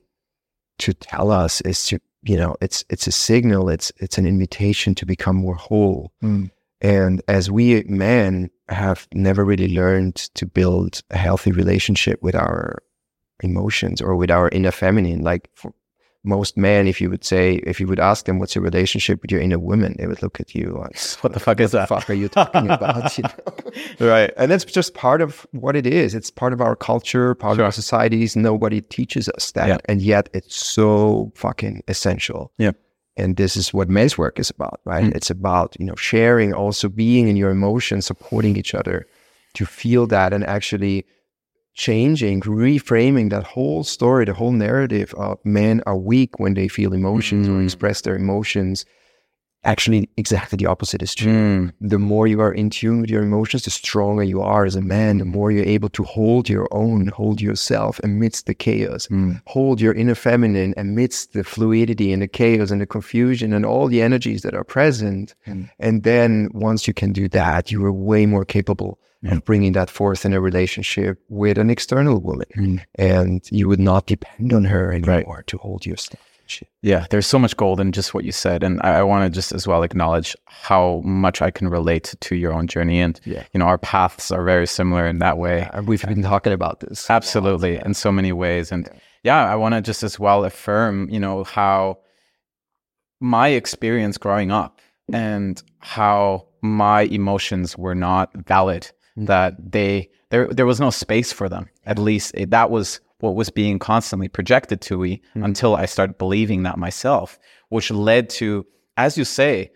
[0.80, 4.94] to tell us is to you know it's it's a signal it's it's an invitation
[4.96, 6.52] to become more whole Mm.
[6.82, 12.80] and as we men have never really learned to build a healthy relationship with our
[13.44, 15.74] emotions or with our inner feminine, like for
[16.24, 19.32] most men, if you would say, if you would ask them, what's your relationship with
[19.32, 21.90] your inner woman, they would look at you like, What the fuck is that?
[21.90, 23.18] fuck are you talking about?
[23.18, 23.32] You know?
[24.08, 24.32] Right.
[24.38, 26.14] And that's just part of what it is.
[26.14, 27.64] It's part of our culture, part Sure.
[27.64, 28.36] of our societies.
[28.36, 29.68] Nobody teaches us that.
[29.68, 29.78] Yeah.
[29.86, 32.52] And yet it's so fucking essential.
[32.58, 32.72] Yeah.
[33.18, 35.06] And this is what men's work is about, right?
[35.06, 35.16] Mm.
[35.16, 39.06] It's about, you know, sharing, also being in your emotions, supporting each other
[39.56, 41.06] to feel that and actually
[41.74, 46.94] changing, reframing that whole story, the whole narrative of men are weak when they feel
[46.94, 47.64] emotions or Mm.
[47.64, 48.86] express their emotions.
[49.64, 51.72] Actually, exactly the opposite is true Mm.
[51.80, 54.82] the more you are in tune with your emotions, the stronger you are as a
[54.82, 59.40] man, the more you're able to hold your own, hold yourself amidst the chaos, Mm.
[59.46, 63.88] hold your inner feminine amidst the fluidity and the chaos and the confusion and all
[63.88, 65.36] the energies that are present.
[65.48, 65.70] Mm.
[65.80, 69.36] And then once you can do that, you are way more capable Yeah.
[69.36, 72.48] of bringing that forth in a relationship with an external woman.
[72.58, 72.80] Mm.
[72.96, 76.20] And you would not depend on her anymore to hold your stuff.
[76.82, 79.36] Yeah, there's so much gold in just what you said, and I, I want to
[79.36, 83.44] just as well acknowledge how much I can relate to your own journey, and Yeah.
[83.54, 85.64] you know our paths are very similar in that way.
[85.74, 87.08] Uh, We've been talking about this.
[87.08, 87.86] a lot, Absolutely, yeah.
[87.86, 88.90] in so many ways, and
[89.24, 92.00] yeah, I want to just as well affirm, you know, how
[93.20, 94.80] my experience growing up
[95.14, 99.28] and how my emotions were not valid, Mm.
[99.28, 101.68] that they there there was no space for them.
[101.86, 105.46] At least it, that was what was being constantly projected to me Mm.
[105.46, 108.66] until I started believing that myself, which led to,
[108.98, 109.72] as you say,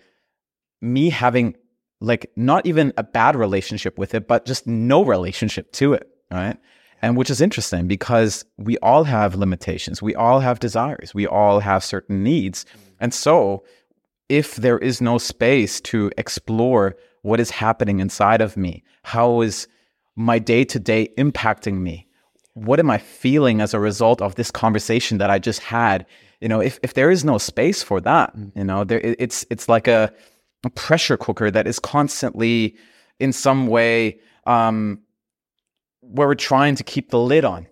[0.81, 1.55] me having
[2.01, 6.57] like not even a bad relationship with it, but just no relationship to it, right?
[7.01, 10.01] And which is interesting because we all have limitations.
[10.01, 11.13] We all have desires.
[11.13, 12.65] We all have certain needs.
[12.99, 13.63] And so,
[14.27, 19.67] if there is no space to explore what is happening inside of me, how is
[20.15, 22.04] my day to day impacting me?
[22.55, 26.05] What am I feeling as a result of this conversation that I just had?
[26.39, 29.69] You know, if, if there is no space for that, you know, there it's it's
[29.69, 30.11] like a,
[30.65, 32.75] a pressure cooker that is constantly
[33.19, 35.01] in some way um,
[35.99, 37.67] where we're trying to keep the lid on.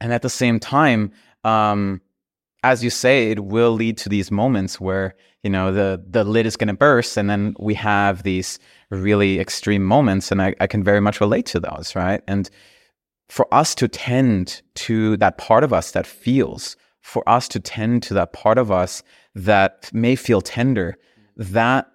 [0.00, 1.12] And at the same time,
[1.44, 2.00] um,
[2.64, 6.44] as you say, it will lead to these moments where you know the the lid
[6.44, 8.58] is going to burst, and then we have these
[8.90, 12.20] really extreme moments, and I, I can very much relate to those, right?
[12.26, 12.50] And
[13.28, 18.02] for us to tend to that part of us that feels, for us to tend
[18.04, 19.02] to that part of us
[19.34, 20.96] that may feel tender,
[21.36, 21.90] that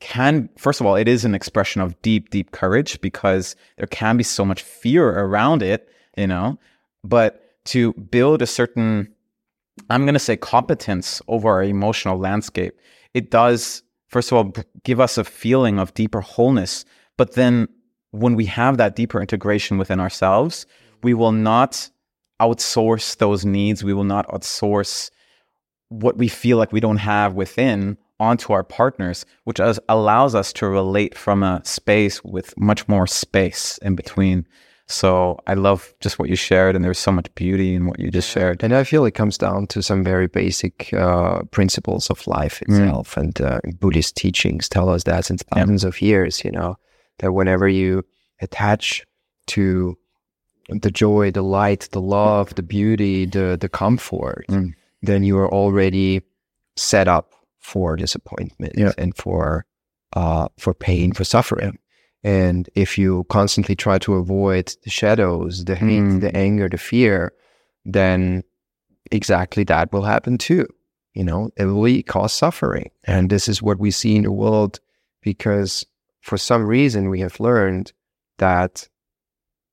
[0.00, 4.16] can, first of all, it is an expression of deep, deep courage because there can
[4.16, 6.58] be so much fear around it, you know.
[7.02, 9.08] But to build a certain,
[9.88, 12.78] I'm going to say, competence over our emotional landscape,
[13.14, 16.84] it does, first of all, give us a feeling of deeper wholeness.
[17.16, 17.68] But then
[18.14, 20.66] when we have that deeper integration within ourselves,
[21.02, 21.90] we will not
[22.40, 23.82] outsource those needs.
[23.82, 25.10] We will not outsource
[25.88, 30.52] what we feel like we don't have within onto our partners, which as, allows us
[30.54, 34.46] to relate from a space with much more space in between.
[34.86, 38.10] So I love just what you shared, and there's so much beauty in what you
[38.10, 38.62] just shared.
[38.62, 43.16] And I feel it comes down to some very basic uh, principles of life itself.
[43.16, 46.76] And uh, Buddhist teachings tell us that since thousands of years, you know,
[47.18, 48.04] that whenever you
[48.40, 49.04] attach
[49.48, 49.96] to
[50.68, 54.72] the joy, the light, the love, the beauty, the, the comfort, Mm.
[55.02, 56.22] then you are already
[56.76, 58.92] set up for disappointment Yeah.
[58.98, 59.64] and for
[60.16, 61.76] uh, for pain, for suffering.
[62.22, 66.20] And if you constantly try to avoid the shadows, the hate, Mm.
[66.20, 67.32] the anger, the fear,
[67.84, 68.44] then
[69.10, 70.66] exactly that will happen too.
[71.14, 72.90] You know, it will cause suffering.
[73.04, 74.80] And this is what we see in the world
[75.20, 75.84] because
[76.24, 77.92] for some reason we have learned
[78.38, 78.88] that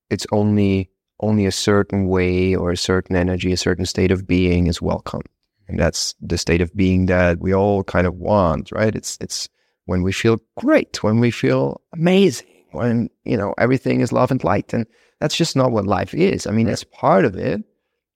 [0.10, 0.90] it's only
[1.22, 5.22] only a certain way or a certain energy, a certain state of being is welcome.
[5.68, 8.94] And that's the state of being that we all kind of want, right?
[8.94, 9.48] It's it's
[9.86, 14.44] when we feel great, when we feel amazing, when you know everything is love and
[14.44, 14.74] light.
[14.74, 14.86] And
[15.22, 16.48] that's just not what life is.
[16.48, 17.64] I mean, it's part of it,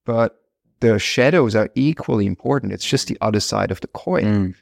[0.06, 0.36] but
[0.82, 2.74] the shadows are equally important.
[2.74, 4.26] It's just the other side of the coin.
[4.26, 4.56] Mm.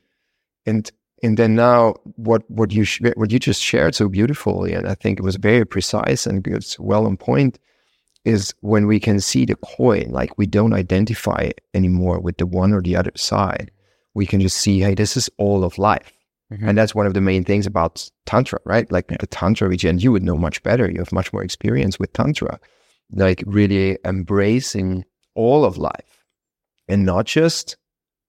[0.67, 0.91] And
[1.23, 4.95] and then now what what you sh- what you just shared so beautifully, and I
[4.95, 7.57] think it was very precise and it's well on point,
[8.25, 12.73] is when we can see the coin, like we don't identify anymore with the one
[12.73, 13.71] or the other side.
[14.13, 16.11] We can just see, hey, this is all of life.
[16.51, 16.67] Mhm.
[16.69, 18.91] And that's one of the main things about Tantra, right?
[18.91, 20.89] Like the Tantra region, you would know much better.
[20.91, 22.59] You have much more experience with Tantra,
[23.11, 25.05] like really embracing
[25.35, 26.25] all of life
[26.87, 27.77] and not just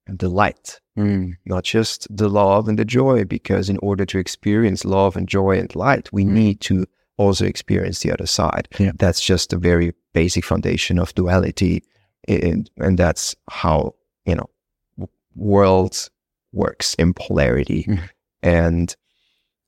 [0.07, 1.33] the light, Mm.
[1.47, 5.59] not just the love and the joy, because in order to experience love and joy
[5.59, 6.87] and light, we need to
[7.17, 8.69] also experience the other side.
[8.79, 8.93] Yeah.
[8.99, 11.83] That's just a very basic foundation of duality.
[12.29, 14.49] And, and that's how, you know,
[14.97, 16.09] w- world
[16.53, 17.85] works in polarity.
[17.89, 18.09] Mhm.
[18.43, 18.97] And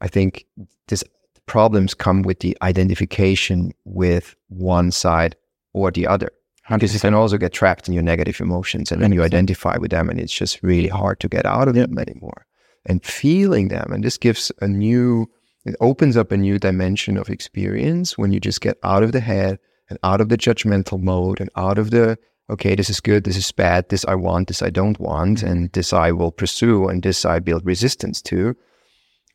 [0.01, 0.45] I think
[0.89, 1.03] this
[1.47, 5.37] problems come with the identification with one side
[5.73, 6.31] or the other.
[6.69, 9.93] Because you can also get trapped in your negative emotions and then you identify with
[9.93, 12.47] them and it's just really hard to get out of them anymore.
[12.87, 15.31] And feeling them, and this gives a new,
[15.65, 19.21] it opens up a new dimension of experience when you just get out of the
[19.21, 22.19] head and out of the judgmental mode and out of the,
[22.51, 25.49] okay, this is good, this is bad, this I want, this I don't want, mm-hmm.
[25.49, 28.57] and this I will pursue and this I build resistance to,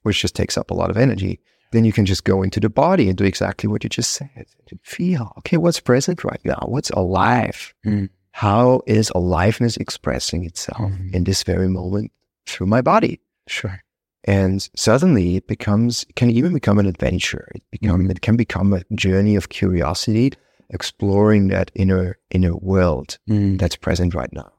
[0.04, 1.39] which just takes up a lot of energy.
[1.71, 4.45] Then you can just go into the body and do exactly what you just said.
[4.67, 6.63] To feel, okay, what's present right now?
[6.67, 7.73] What's alive?
[7.86, 8.10] Mm.
[8.34, 11.13] How is aliveness expressing itself Mhm.
[11.13, 12.12] in this very moment
[12.45, 13.19] through my body?
[13.47, 13.81] Sure.
[14.25, 17.47] And suddenly it becomes, can even become an adventure.
[17.55, 20.34] It become, it can become a journey of curiosity,
[20.69, 23.57] exploring that inner, inner world Mm.
[23.60, 24.51] that's present right now.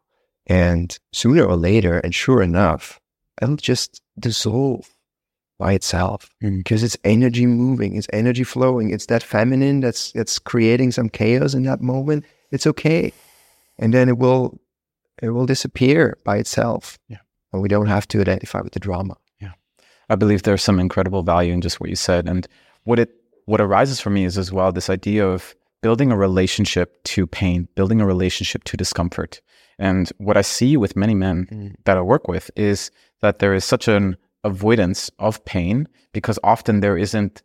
[0.46, 3.00] And sooner or later, and sure enough,
[3.40, 4.88] it'll just dissolve
[5.64, 6.58] by itself Mm.
[6.62, 8.86] because it's energy moving, it's energy flowing.
[8.94, 12.24] It's that feminine that's that's creating some chaos in that moment.
[12.54, 13.12] It's okay,
[13.78, 14.44] and then it will
[15.22, 16.98] it will disappear by itself.
[17.08, 17.20] Yeah.
[17.52, 19.14] and we don't have to identify with the drama.
[19.40, 19.52] Yeah,
[20.12, 22.28] I believe there's some incredible value in just what you said.
[22.28, 22.46] And
[22.88, 23.10] what it
[23.46, 27.68] what arises for me is as well this idea of building a relationship to pain,
[27.74, 29.42] building a relationship to discomfort.
[29.78, 31.74] And what I see with many men Mm.
[31.84, 36.80] that I work with is that there is such an avoidance of pain because often
[36.80, 37.42] there isn't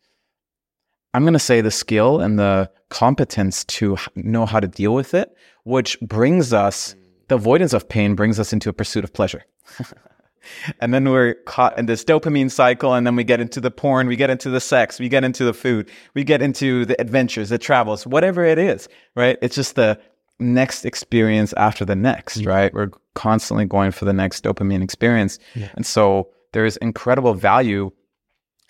[1.14, 5.14] I'm going to say the skill and the competence to know how to deal with
[5.14, 5.34] it,
[5.64, 6.94] which brings us
[7.28, 7.38] the mm.
[7.38, 9.44] avoidance of pain brings us into a pursuit of pleasure.
[10.80, 14.06] and then we're caught in this dopamine cycle and then we get into the porn
[14.06, 17.50] we get into the sex we get into the food we get into the adventures
[17.50, 19.36] the travels whatever it is right?
[19.42, 20.00] It's just the
[20.38, 22.46] next experience after the next mm.
[22.46, 22.72] right?
[22.72, 25.38] We're constantly going for the next dopamine experience.
[25.54, 25.68] Yeah.
[25.74, 27.90] and so there is incredible value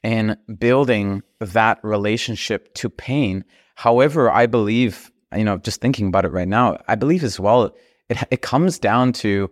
[0.02, 6.32] in building that relationship to pain however i believe you know just thinking about it
[6.32, 7.74] right now i believe as well
[8.08, 9.50] it, it comes down to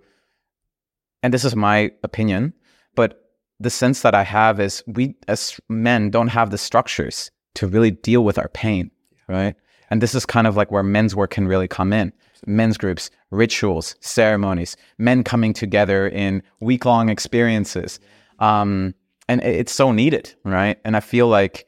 [1.27, 2.53] and this is my opinion,
[2.95, 7.67] but the sense that I have is we as men don't have the structures to
[7.67, 8.93] really deal with our pain,
[9.27, 9.57] right?
[9.90, 12.12] And this is kind of like where men's work can really come in.
[12.46, 17.99] Men's groups, rituals, ceremonies, men coming together in week long experiences.
[18.38, 18.94] Um,
[19.29, 20.79] and it's so needed, right?
[20.85, 21.66] And I feel like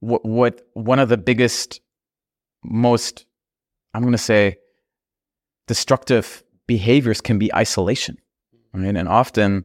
[0.00, 1.80] what, what one of the biggest,
[2.64, 3.24] most,
[3.94, 4.56] I'm going to say,
[5.68, 8.18] destructive behaviors can be isolation,
[8.74, 8.96] right?
[8.96, 9.64] And often,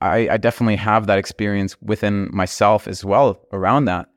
[0.00, 4.09] I, I definitely have that experience within myself as well around that.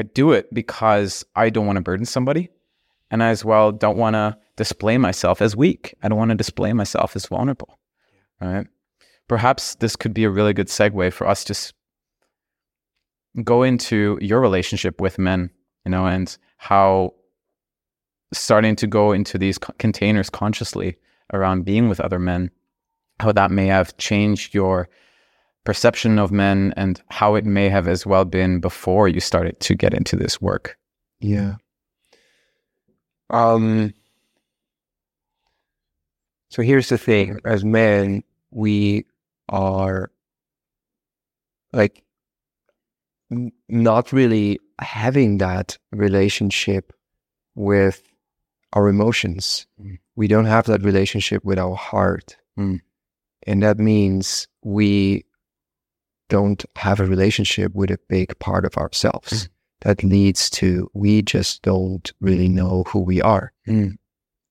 [0.00, 2.48] I do it because I don't want to burden somebody,
[3.10, 5.94] and I as well don't want to display myself as weak.
[6.02, 7.78] I don't want to display myself as vulnerable,
[8.40, 8.66] right?
[9.28, 11.74] Perhaps this could be a really good segue for us to
[13.44, 15.50] go into your relationship with men,
[15.84, 17.12] you know, and how
[18.32, 20.96] starting to go into these co- containers consciously
[21.34, 22.50] around being with other men,
[23.18, 24.88] how that may have changed your
[25.70, 29.72] perception of men and how it may have as well been before you started to
[29.76, 30.76] get into this work.
[31.20, 31.54] Yeah.
[33.30, 33.94] Um.
[36.48, 39.06] So here's the thing: as men, we
[39.48, 40.10] are
[41.72, 42.02] like
[43.30, 46.92] n- not really having that relationship
[47.54, 48.02] with
[48.72, 49.68] our emotions.
[49.80, 49.98] Mm.
[50.16, 52.80] We don't have that relationship with our heart, Mm.
[53.46, 55.24] and that means we
[56.30, 59.48] don't have a relationship with a big part of ourselves
[59.82, 63.96] that leads to we just don't really know who we are, Mm.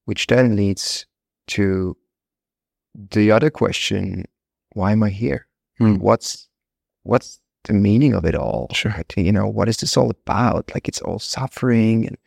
[0.06, 1.08] which then leads
[1.48, 1.96] to
[2.94, 4.26] the other question:
[4.74, 5.48] Why am I here?
[5.80, 6.00] Mm.
[6.00, 6.48] What's
[7.04, 8.68] what's the meaning of it all?
[8.74, 8.96] Sure.
[9.16, 10.72] You know, what is this all about?
[10.74, 12.18] Like it's all suffering, and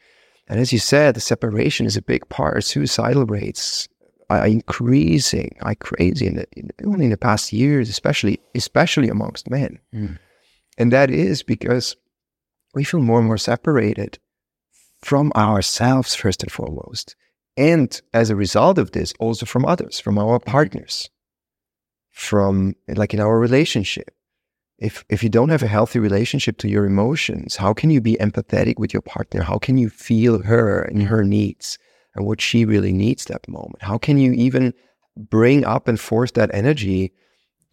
[0.49, 2.65] and as you said, the separation is a big part.
[2.65, 3.88] Suicidal rates
[4.38, 9.51] are increasing, like crazy in the, in, only in the past years, especially especially amongst
[9.51, 9.79] men.
[9.95, 10.18] Mm.
[10.79, 11.97] And that is because
[12.75, 14.18] we feel more and more separated
[15.03, 17.16] from ourselves, first and foremost.
[17.57, 21.11] And as a result of this, also from others, from our partners,
[22.11, 24.14] from like in our relationship.
[24.79, 28.16] If, if you don't have a healthy relationship to your emotions, how can you be
[28.16, 29.42] empathetic with your partner?
[29.42, 31.79] How can you feel her and her needs
[32.14, 33.83] and what she really needs that moment?
[33.83, 34.75] How can you even
[35.16, 37.12] bring up and force that energy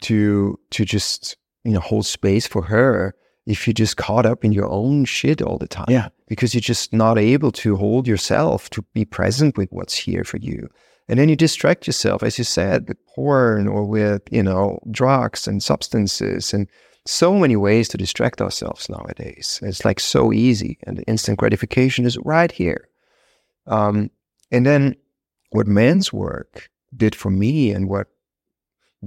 [0.02, 3.14] to to just you know hold space for her
[3.46, 6.08] if you're just caught up in your own shit all the time Yeah.
[6.28, 10.36] because you're just not able to hold yourself to be present with what's here for
[10.38, 10.68] you
[11.08, 15.46] and then you distract yourself as you said with porn or with you know drugs
[15.48, 16.66] and substances and
[17.06, 22.04] so many ways to distract ourselves nowadays it's like so easy and the instant gratification
[22.06, 22.88] is right here
[23.66, 24.10] um,
[24.50, 24.96] and then
[25.50, 28.08] what man's work did for me and what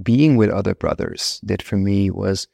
[0.02, 2.48] being with other brothers did for me was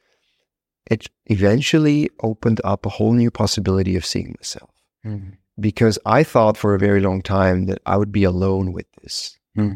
[0.89, 4.69] it eventually opened up a whole new possibility of seeing myself
[5.05, 5.37] Mm.
[5.59, 9.37] because I thought for a very long time that I would be alone with this,
[9.57, 9.73] Mm.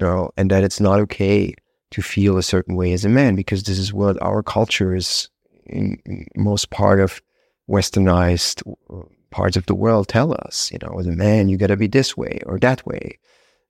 [0.00, 1.54] you know, and that it's not okay
[1.90, 5.28] to feel a certain way as a man because this is what our culture is
[5.66, 7.20] in, in most part of
[7.68, 11.68] westernized uh, parts of the world tell us, you know, as a man, you got
[11.68, 13.18] to be this way or that way.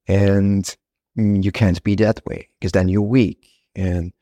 [0.06, 0.76] And
[1.14, 4.12] you can't be that way because then you're weak and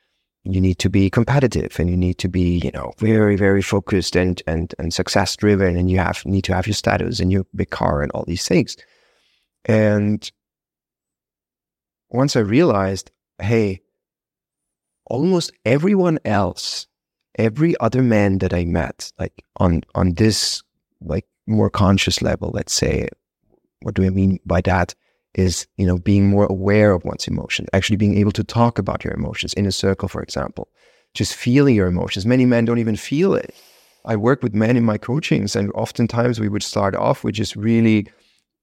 [0.45, 4.17] you need to be competitive and you need to be, you know, very, very focused
[4.17, 7.45] and, and, and success driven and you have, need to have your status and your
[7.55, 8.77] big car and all these things.
[9.65, 10.31] And
[12.09, 13.11] once I realized,
[13.41, 13.83] hey,
[15.07, 16.87] almost everyone else,
[17.37, 20.63] every other man that I met, like on on this
[21.01, 23.09] like more conscious level, let's say,
[23.83, 24.95] what do I mean by that?
[25.35, 29.05] Is you know being more aware of one's emotions, actually being able to talk about
[29.05, 30.69] your emotions in a circle, for example,
[31.15, 32.27] just feeling your emotions.
[32.27, 33.55] Many men don't even feel it.
[34.05, 37.55] I work with men in my coachings, and oftentimes we would start off with just
[37.55, 38.09] really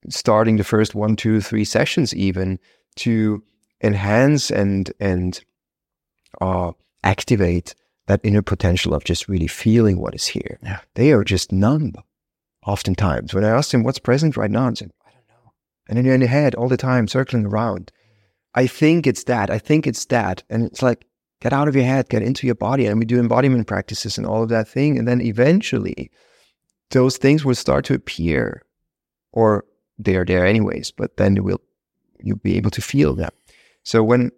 [0.09, 2.59] starting the first one, two, three sessions, even
[2.97, 3.43] to
[3.81, 5.43] enhance and and
[6.41, 6.71] uh,
[7.03, 7.75] activate
[8.07, 10.59] that inner potential of just really feeling what is here.
[10.63, 10.79] Yeah.
[10.95, 11.93] They are just numb.
[12.67, 15.53] Oftentimes, when I ask him what's present right now, and say, I don't know,
[15.87, 17.93] and then in the head all the time, circling around.
[18.53, 19.49] I think it's that.
[19.49, 21.05] I think it's that, and it's like
[21.41, 24.27] get out of your head, get into your body, and we do embodiment practices and
[24.27, 26.11] all of that thing, and then eventually,
[26.91, 28.63] those things will start to appear,
[29.31, 29.63] or
[29.97, 30.91] they are there anyways.
[30.91, 31.61] But then you will
[32.19, 33.31] you'll be able to feel them.
[33.83, 34.31] So when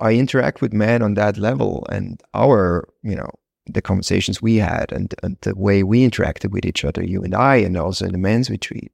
[0.00, 3.30] I interact with men on that level and our, you know,
[3.66, 7.34] the conversations we had and, and the way we interacted with each other, you and
[7.34, 8.92] I, and also in the men's retreat,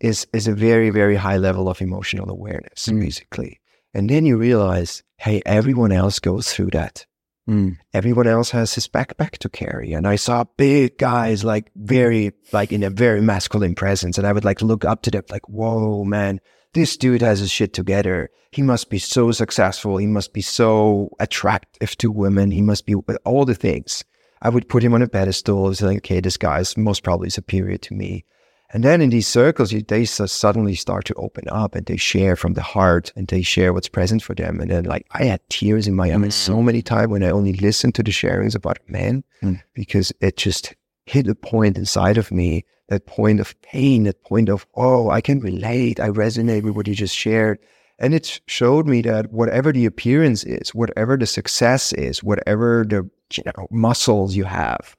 [0.00, 3.00] is is a very, very high level of emotional awareness, Mm.
[3.00, 3.60] basically.
[3.94, 7.06] And then you realize, hey, everyone else goes through that.
[7.48, 7.78] Mm.
[7.94, 9.94] Everyone else has his backpack to carry.
[9.94, 14.18] And I saw big guys like very like in a very masculine presence.
[14.18, 16.40] And I would like to look up to them like, whoa, man,
[16.74, 18.30] this dude has his shit together.
[18.52, 19.96] He must be so successful.
[19.96, 22.50] He must be so attractive to women.
[22.50, 22.94] He must be
[23.24, 24.04] all the things.
[24.40, 25.68] I would put him on a pedestal.
[25.70, 28.24] It's like, okay, this guy's most probably superior to me.
[28.70, 32.52] And then in these circles, they suddenly start to open up and they share from
[32.52, 34.60] the heart and they share what's present for them.
[34.60, 37.54] And then, like, I had tears in my eyes so many times when I only
[37.54, 39.62] listened to the sharings about men Mm.
[39.72, 40.74] because it just
[41.06, 45.20] hit a point inside of me that point of pain, that point of, oh, I
[45.20, 46.00] can relate.
[46.00, 47.58] I resonate with what you just shared.
[47.98, 53.08] And it showed me that whatever the appearance is, whatever the success is, whatever the
[53.32, 54.96] you know, muscles you have,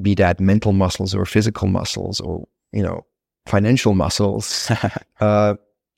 [0.00, 3.04] be that mental muscles or physical muscles or, you know,
[3.46, 4.70] financial muscles,
[5.20, 5.54] uh,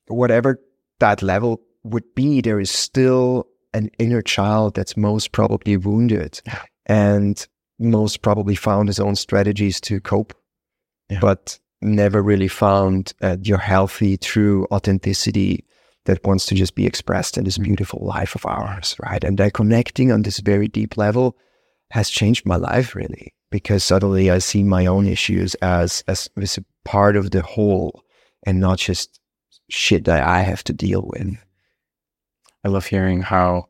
[0.09, 0.61] whatever
[0.99, 6.41] that level would be, there is still an inner child that's most probably wounded
[6.87, 7.47] and
[7.79, 10.35] most probably found his own strategies to cope,
[11.11, 11.21] Yeah.
[11.21, 15.65] but never really found uh, your healthy, true authenticity
[16.05, 17.65] that wants to just be expressed in this Mm.
[17.65, 19.25] beautiful life of ours, right?
[19.25, 21.37] And that connecting on this very deep level
[21.91, 26.59] has changed my life really because suddenly I see my own issues as as, as
[26.59, 28.03] a part of the whole
[28.47, 29.21] and not just
[29.69, 31.37] shit that I have to deal with.
[32.65, 33.69] I love hearing how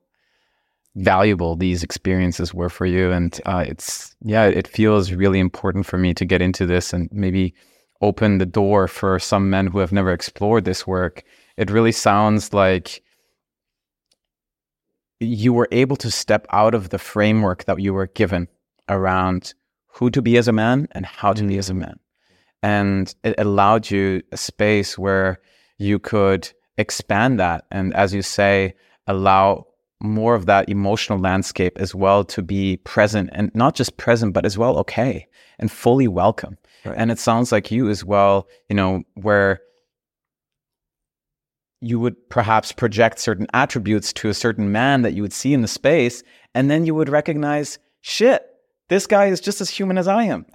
[1.01, 3.11] valuable these experiences were for you.
[3.11, 7.09] And uh, it's, yeah, it feels really important for me to get into this and
[7.12, 7.55] maybe
[8.01, 11.24] open the door for some men who have never explored this work.
[11.57, 13.03] It really sounds like
[15.20, 18.48] you were able to step out of the framework that you were given
[18.88, 19.55] around
[19.86, 21.98] who to be as a man and how to be as a man.
[22.62, 25.40] And it allowed you a space where
[25.78, 27.66] you could expand that.
[27.70, 28.74] And as you say,
[29.07, 29.66] allow
[30.01, 34.46] more of that emotional landscape as well to be present and not just present, but
[34.46, 35.26] as well okay
[35.59, 36.57] and fully welcome.
[36.84, 36.94] Right.
[36.96, 39.61] And it sounds like you as well, you know, where
[41.80, 45.62] you would perhaps project certain attributes to a certain man that you would see in
[45.62, 46.22] the space,
[46.55, 48.46] and then you would recognize, shit,
[48.88, 50.46] this guy is just as human as I am.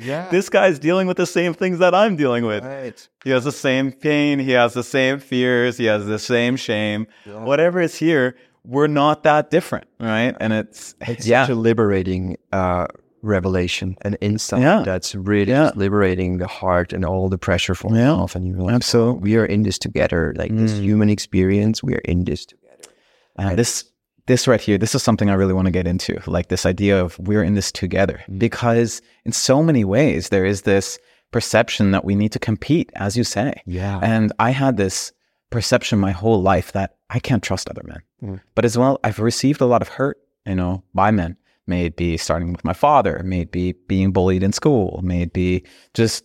[0.00, 0.28] Yeah.
[0.30, 2.62] this guy is dealing with the same things that I'm dealing with.
[2.64, 3.08] Right.
[3.24, 7.08] He has the same pain, he has the same fears, he has the same shame.
[7.26, 8.36] Whatever is here,
[8.68, 10.34] we're not that different, right?
[10.40, 12.86] And it's, It's yeah, such a liberating uh,
[13.22, 14.82] revelation and insight Yeah.
[14.84, 15.70] that's really Yeah.
[15.74, 18.12] liberating the heart and all the pressure from Yeah.
[18.12, 18.36] off.
[18.36, 19.20] And you're like, Absolutely.
[19.22, 20.34] we are in this together.
[20.36, 20.82] Like this Mm.
[20.82, 22.92] human experience, we are in this together.
[23.38, 23.84] Uh, this
[24.26, 27.02] this right here, this is something I really want to get into, like this idea
[27.02, 28.38] of we're in this together, Mm.
[28.38, 30.98] because in so many ways there is this
[31.32, 33.62] perception that we need to compete, as you say.
[33.64, 33.98] Yeah.
[34.02, 35.12] And I had this
[35.50, 38.02] perception my whole life that I can't trust other men.
[38.22, 38.40] Mm.
[38.54, 41.36] But as well, I've received a lot of hurt, you know, by men.
[41.66, 45.22] May it be starting with my father, may it be being bullied in school, may
[45.22, 46.24] it be just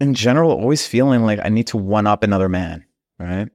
[0.00, 2.84] in general, always feeling like I need to one up another man,
[3.18, 3.48] right?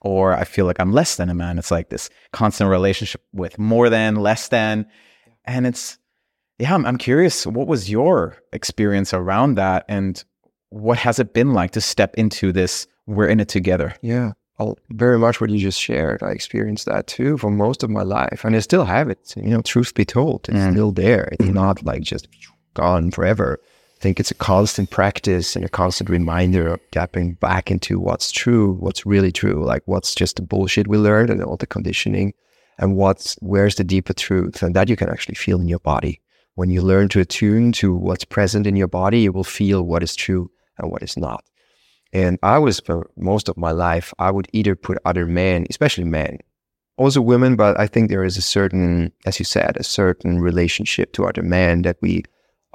[0.00, 1.58] Or I feel like I'm less than a man.
[1.58, 4.86] It's like this constant relationship with more than, less than.
[5.44, 5.98] And it's,
[6.58, 9.84] yeah, I'm, I'm curious, what was your experience around that?
[9.88, 10.22] And
[10.68, 12.86] what has it been like to step into this?
[13.06, 13.94] We're in it together.
[14.02, 14.32] Yeah.
[14.90, 16.22] Very much what you just shared.
[16.22, 18.44] I experienced that too for most of my life.
[18.44, 19.34] And I still have it.
[19.36, 20.72] You know, truth be told, it's Mm.
[20.72, 21.28] still there.
[21.32, 22.26] It's not like just
[22.74, 23.60] gone forever.
[23.96, 28.30] I think it's a constant practice and a constant reminder of tapping back into what's
[28.30, 32.32] true, what's really true, like what's just the bullshit we learned and all the conditioning,
[32.78, 36.20] and what's where's the deeper truth, and that you can actually feel in your body.
[36.54, 40.02] When you learn to attune to what's present in your body, you will feel what
[40.02, 41.42] is true and what is not.
[42.12, 46.04] And I was for most of my life, I would either put other men, especially
[46.04, 46.38] men,
[46.96, 51.12] also women, but I think there is a certain, as you said, a certain relationship
[51.12, 52.24] to other men that we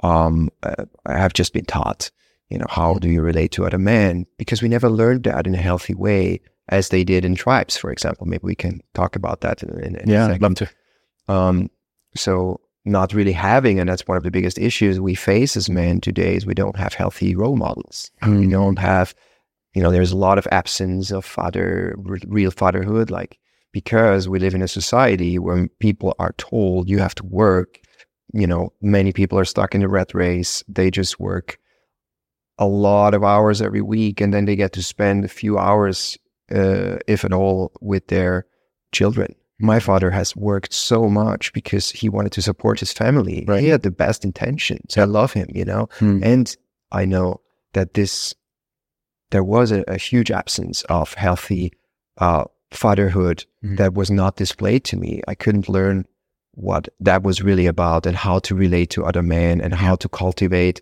[0.02, 2.10] um, uh, have just been taught.
[2.48, 4.26] You know, how do you relate to other men?
[4.38, 7.90] Because we never learned that in a healthy way, as they did in tribes, for
[7.90, 8.26] example.
[8.26, 10.42] Maybe we can talk about that in, in, in yeah, a second.
[10.42, 10.70] love to.
[11.32, 11.70] Um,
[12.14, 16.00] so not really having, and that's one of the biggest issues we face as men
[16.00, 18.10] today is we don't have healthy role models.
[18.22, 18.40] Mm.
[18.40, 19.14] We don't have,
[19.74, 23.38] you know, there's a lot of absence of father, real fatherhood, like
[23.72, 27.80] because we live in a society where people are told you have to work
[28.34, 30.64] you know, many people are stuck in the rat race.
[30.66, 31.58] They just work
[32.58, 36.18] a lot of hours every week and then they get to spend a few hours,
[36.52, 38.46] uh, if at all, with their
[38.92, 39.34] children.
[39.60, 43.44] My father has worked so much because he wanted to support his family.
[43.46, 43.62] Right.
[43.62, 44.98] He had the best intentions.
[44.98, 46.20] I love him, you know, hmm.
[46.22, 46.54] and
[46.90, 47.40] I know
[47.72, 48.34] that this,
[49.30, 51.72] there was a, a huge absence of healthy
[52.18, 53.76] uh, fatherhood hmm.
[53.76, 55.22] that was not displayed to me.
[55.28, 56.06] I couldn't learn
[56.54, 60.08] what that was really about and how to relate to other men and how to
[60.08, 60.80] cultivate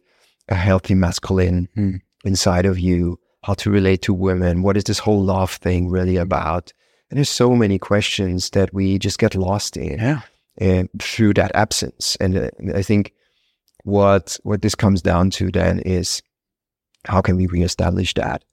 [0.49, 2.01] a healthy masculine mm.
[2.25, 4.63] inside of you, how to relate to women.
[4.63, 6.73] What is this whole love thing really about?
[7.13, 10.23] And there's so many questions that we just get lost in yeah.
[10.57, 12.17] and through that absence.
[12.19, 13.13] And uh, I think
[13.85, 16.23] what what this comes down to then is
[17.05, 18.45] how can we reestablish that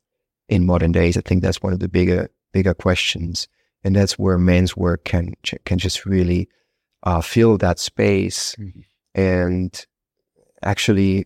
[0.49, 1.15] in modern days?
[1.15, 3.47] I think that's one of the bigger bigger questions,
[3.85, 6.49] and that's where men's work can can just really
[7.03, 8.81] uh, fill that space mm-hmm.
[9.15, 9.85] and
[10.63, 11.23] actually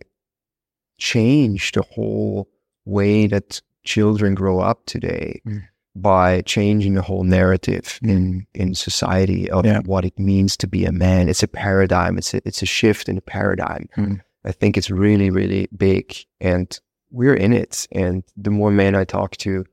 [0.98, 2.48] change the whole
[2.84, 5.64] way that children grow up today mm.
[5.96, 8.10] By changing the whole narrative mm.
[8.10, 9.80] in in society of yeah.
[9.84, 11.28] what it means to be a man.
[11.28, 12.18] It's a paradigm.
[12.18, 13.88] It's a, it's a shift in the paradigm.
[13.96, 14.20] Mm.
[14.44, 16.78] I think it's really really big, and
[17.10, 17.86] we're in it.
[17.92, 19.64] And the more men I talk to,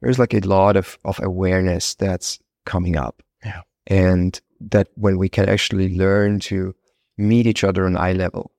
[0.00, 3.22] there's like a lot of of awareness that's coming up.
[3.44, 3.62] Yeah.
[3.86, 6.74] And that when we can actually learn to
[7.18, 8.52] meet each other on eye level,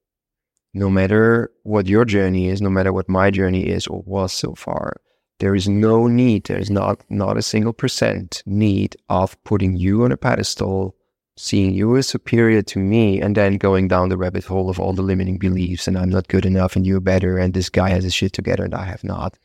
[0.73, 4.53] no matter what your journey is, no matter what my journey is or was so
[4.53, 4.97] far,
[5.39, 10.03] there is no need, there is not, not a single percent need of putting you
[10.03, 10.95] on a pedestal,
[11.37, 14.93] seeing you as superior to me, and then going down the rabbit hole of all
[14.93, 18.03] the limiting beliefs and I'm not good enough and you're better and this guy has
[18.03, 19.37] his shit together and I have not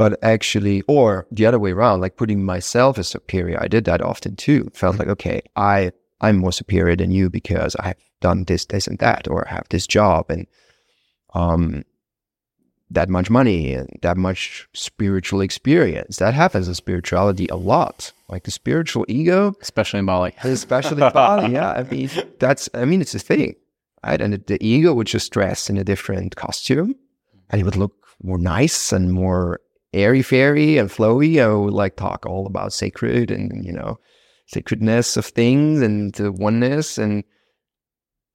[0.00, 3.62] but actually, or the other way around, like putting myself as superior.
[3.62, 4.70] I did that often too.
[4.72, 8.98] Felt like, okay, I, I'm more superior than you because I've done this, this and
[9.00, 10.46] that, or I have this job and,
[11.34, 11.82] um,
[12.90, 16.16] that much money and that much spiritual experience.
[16.16, 18.12] That happens in spirituality a lot.
[18.28, 21.52] Like the spiritual ego, especially in Bali, especially in Bali.
[21.52, 22.68] Yeah, I mean that's.
[22.74, 23.56] I mean it's a thing,
[24.04, 24.20] right?
[24.20, 26.94] And the, the ego would just dress in a different costume,
[27.48, 29.60] and it would look more nice and more
[29.92, 31.42] airy fairy and flowy.
[31.42, 33.98] I would like talk all about sacred and you know
[34.46, 37.24] sacredness of things and the oneness, and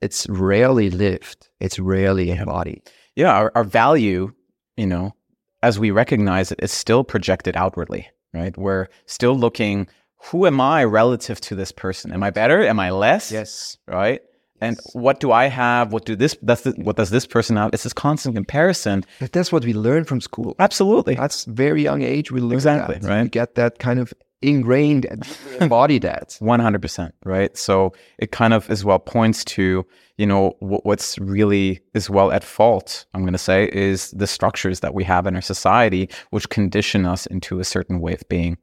[0.02, 1.50] it's rarely lived.
[1.60, 2.90] It's rarely embodied.
[3.16, 4.34] Yeah, our, our value,
[4.78, 5.14] you know,
[5.62, 8.08] as we recognize it, it, is still projected outwardly.
[8.34, 9.88] Right, we're still looking.
[10.32, 12.12] Who am I relative to this person?
[12.12, 12.62] Am I better?
[12.68, 13.32] Am I less?
[13.32, 13.78] Yes.
[13.88, 14.22] Right.
[14.62, 15.92] And what do I have?
[15.92, 16.36] What do this?
[16.42, 17.74] That's the, what does this person have?
[17.74, 19.06] It's this constant comparison.
[19.20, 20.56] But that's what we learn from school.
[20.60, 21.16] Absolutely.
[21.16, 22.32] That's very young age.
[22.32, 23.08] We learn exactly that.
[23.08, 23.24] right.
[23.24, 24.14] We get that kind of
[24.46, 25.26] ingrained and
[25.62, 26.38] embody that.
[26.40, 27.14] One hundred percent.
[27.24, 27.56] Right.
[27.58, 29.86] So it kind of as well points to
[30.18, 33.06] you know what's really as well at fault.
[33.14, 37.06] I'm going to say is the structures that we have in our society, which condition
[37.06, 38.58] us into a certain way of being.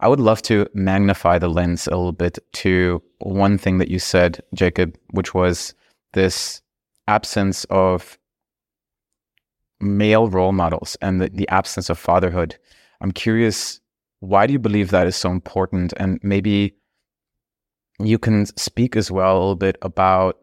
[0.00, 3.98] I would love to magnify the lens a little bit to one thing that you
[3.98, 5.74] said, Jakob, which was
[6.12, 6.60] this
[7.08, 8.18] absence of
[9.80, 12.56] male role models and the, the absence of fatherhood.
[13.00, 13.80] I'm curious,
[14.24, 15.92] why do you believe that is so important?
[15.96, 16.74] And maybe
[17.98, 20.38] you can speak as well a little bit about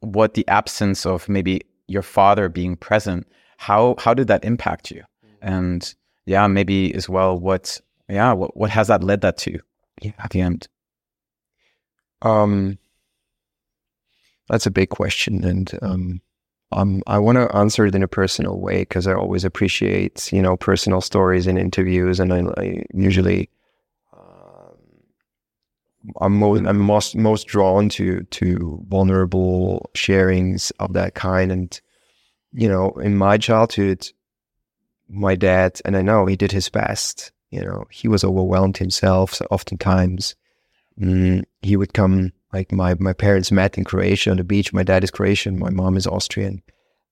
[0.00, 5.02] what the absence of maybe your father being present, how how did that impact you?
[5.24, 5.28] Mm.
[5.42, 5.94] And
[6.26, 9.58] yeah, maybe as well what yeah, what what has that led that to
[10.00, 10.12] yeah.
[10.18, 10.68] at the end?
[12.22, 12.78] Um,
[14.48, 16.20] that's a big question, and um,
[16.72, 20.42] um, I want to answer it in a personal way because I always appreciate you
[20.42, 23.48] know personal stories in interviews, and I, I usually
[24.12, 24.76] um,
[26.20, 31.80] I'm most I'm most most drawn to to vulnerable sharings of that kind, and
[32.52, 34.10] you know, in my childhood,
[35.08, 37.32] my dad, and I know he did his best.
[37.50, 39.34] You know, he was overwhelmed himself.
[39.34, 40.34] So oftentimes,
[41.00, 42.32] mm, he would come.
[42.52, 44.72] Like my my parents met in Croatia on the beach.
[44.72, 45.58] My dad is Croatian.
[45.58, 46.62] My mom is Austrian,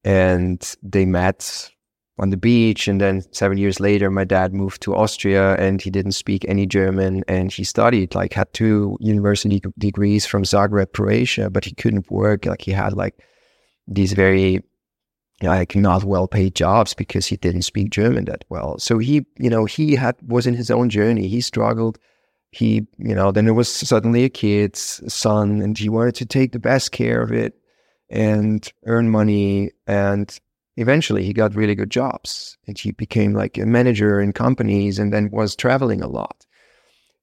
[0.05, 1.70] and they met
[2.18, 2.86] on the beach.
[2.86, 6.66] And then seven years later, my dad moved to Austria, and he didn't speak any
[6.66, 7.24] German.
[7.26, 12.45] And he studied, like, had two university degrees from Zagreb, Croatia, but he couldn't work.
[12.45, 13.14] Like, he had like
[13.86, 14.62] these very
[15.43, 18.78] like not well paid jobs because he didn't speak German that well.
[18.78, 21.28] So he, you know, he had was in his own journey.
[21.28, 21.99] He struggled.
[22.53, 26.53] He, you know, then there was suddenly a kid's son, and he wanted to take
[26.53, 27.55] the best care of it
[28.09, 29.70] and earn money.
[29.86, 30.36] And
[30.76, 35.12] eventually, he got really good jobs, and he became like a manager in companies, and
[35.12, 36.44] then was traveling a lot.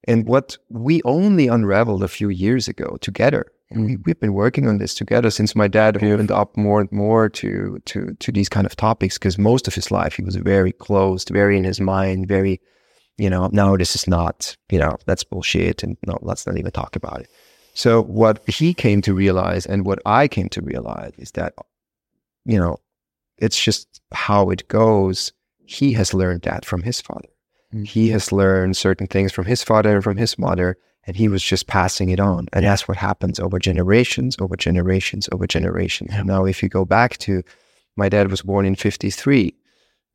[0.06, 4.68] And what we only unraveled a few years ago together and we, we've been working
[4.68, 8.50] on this together since my dad opened up more and more to to to these
[8.50, 11.82] kind of topics because most of his life he was very closed, very in his
[11.82, 12.62] mind, very,
[13.18, 16.72] you know, no, this is not, you know, that's bullshit and no, let's not even
[16.72, 17.30] talk about it.
[17.74, 21.54] So what he came to realize and what I came to realize is that,
[22.46, 22.78] you know,
[23.38, 25.32] it's just how it goes.
[25.66, 27.30] He has learned that from his father.
[27.74, 27.84] Mm-hmm.
[27.84, 31.42] He has learned certain things from his father and from his mother and he was
[31.42, 32.48] just passing it on.
[32.52, 36.10] And that's what happens over generations, over generations, over generations.
[36.12, 36.24] Yeah.
[36.24, 37.44] Now, if you go back to
[37.98, 39.54] my dad was born in 53.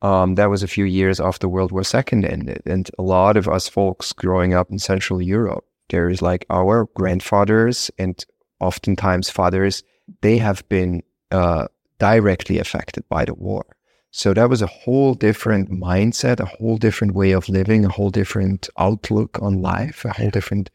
[0.03, 2.61] Um, that was a few years after World War II ended.
[2.65, 6.87] And a lot of us folks growing up in Central Europe, there is like our
[6.93, 8.23] grandfathers and
[8.59, 9.81] oftentimes fathers,
[10.21, 11.01] they have been
[11.31, 11.67] uh,
[11.99, 13.65] directly affected by the war.
[14.11, 18.11] So that was a whole different mindset, a whole different way of living, a whole
[18.11, 20.69] different outlook on life, a whole different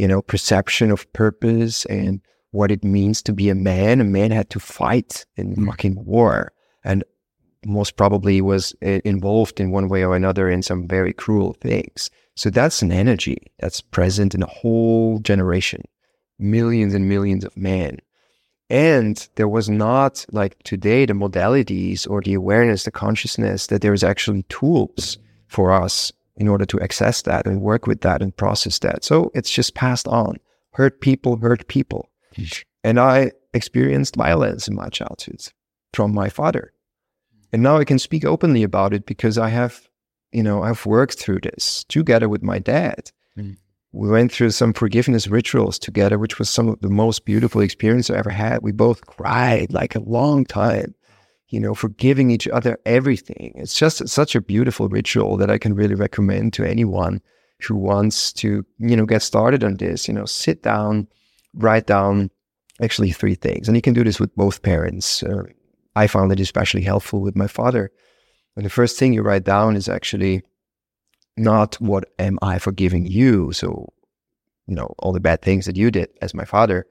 [0.00, 2.22] you know, perception of purpose and
[2.52, 4.00] what it means to be a man.
[4.00, 5.66] A man had to fight in mm.
[5.66, 6.52] fucking war
[6.82, 7.04] and
[7.64, 12.10] most probably was eh, involved in one way or another in some very cruel things.
[12.36, 15.82] So that's an energy that's present in a whole generation,
[16.38, 17.98] millions and millions of men.
[18.70, 23.92] And there was not like today the modalities or the awareness, the consciousness that there
[23.92, 28.34] is actually tools for us in order to access that and work with that and
[28.36, 29.04] process that.
[29.04, 30.36] So it's just passed on.
[30.72, 32.08] Hurt people hurt people.
[32.84, 35.48] And I experienced violence in my childhood
[35.92, 36.72] from my father.
[37.52, 39.88] And now I can speak openly about it because I have,
[40.32, 43.10] you know, I've worked through this together with my dad.
[43.36, 43.56] Mm.
[43.92, 48.08] We went through some forgiveness rituals together, which was some of the most beautiful experience
[48.08, 48.62] I ever had.
[48.62, 50.94] We both cried like a long time
[51.50, 53.52] you know, forgiving each other everything.
[53.56, 57.20] It's just such a beautiful ritual that I can really recommend to anyone
[57.60, 60.08] who wants to, you know, get started on this.
[60.08, 61.08] You know, sit down,
[61.54, 62.30] write down
[62.80, 63.68] actually three things.
[63.68, 65.22] And you can do this with both parents.
[65.22, 65.42] Uh,
[65.96, 67.90] I found it especially helpful with my father.
[68.56, 70.42] And the first thing you write down is actually
[71.36, 73.52] not what am I forgiving you?
[73.52, 73.92] So,
[74.66, 76.86] you know, all the bad things that you did as my father.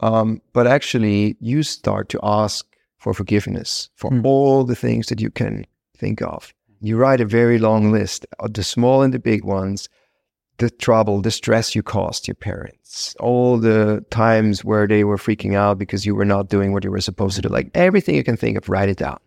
[0.00, 2.66] Um, but actually, you start to ask
[2.98, 4.24] for forgiveness for mm.
[4.24, 6.54] all the things that you can think of.
[6.80, 9.88] You write a very long list of the small and the big ones,
[10.58, 15.54] the trouble, the stress you caused your parents, all the times where they were freaking
[15.54, 17.48] out because you were not doing what you were supposed to do.
[17.48, 19.18] Like everything you can think of, write it down.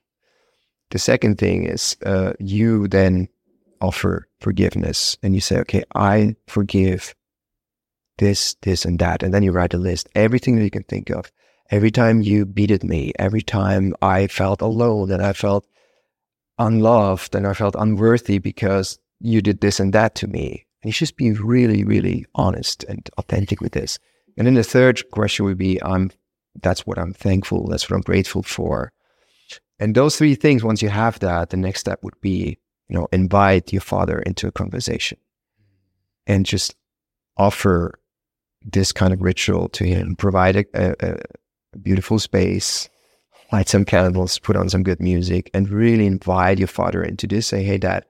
[0.90, 3.30] The second thing is uh, you then
[3.80, 7.16] offer forgiveness and you say, okay, I forgive
[8.18, 9.24] this, this, and that.
[9.24, 11.32] And then you write a list, everything that you can think of
[11.72, 15.66] every time you beated me, every time I felt alone and I felt
[16.60, 20.66] unloved and I felt unworthy because you did this and that to me.
[20.82, 24.00] And you just be really, really honest and authentic with this.
[24.38, 26.12] And then the third question would be, I'm
[26.62, 28.92] that's what I'm thankful, that's what I'm grateful for.
[29.80, 32.58] And those three things, once you have that, the next step would be,
[32.88, 35.18] you know, invite your father into a conversation
[36.28, 36.76] and just
[37.38, 37.98] offer
[38.64, 41.18] this kind of ritual to him, provide a, a,
[41.74, 42.90] a beautiful space,
[43.52, 47.48] light some candles, put on some good music, and really invite your father into this.
[47.48, 48.06] Say, hey, dad,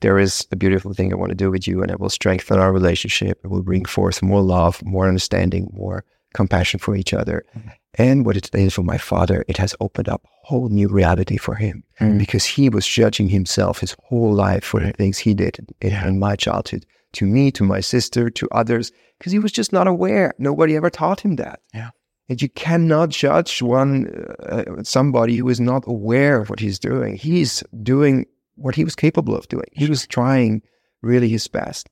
[0.00, 2.58] there is a beautiful thing I want to do with you, and it will strengthen
[2.58, 3.40] our relationship.
[3.44, 7.44] It will bring forth more love, more understanding, more compassion for each other.
[7.56, 7.68] Mm-hmm.
[7.94, 11.36] And what it did for my father, it has opened up a whole new reality
[11.36, 12.18] for him mm-hmm.
[12.18, 16.18] because he was judging himself his whole life for the things he did in, in
[16.18, 20.32] my childhood to me, to my sister, to others, because he was just not aware.
[20.38, 21.60] Nobody ever taught him that.
[21.74, 21.90] Yeah.
[22.28, 24.06] And you cannot judge one
[24.48, 27.16] uh, somebody who is not aware of what he's doing.
[27.16, 28.26] He's doing
[28.60, 29.66] what he was capable of doing.
[29.72, 30.62] He was trying
[31.02, 31.88] really his best.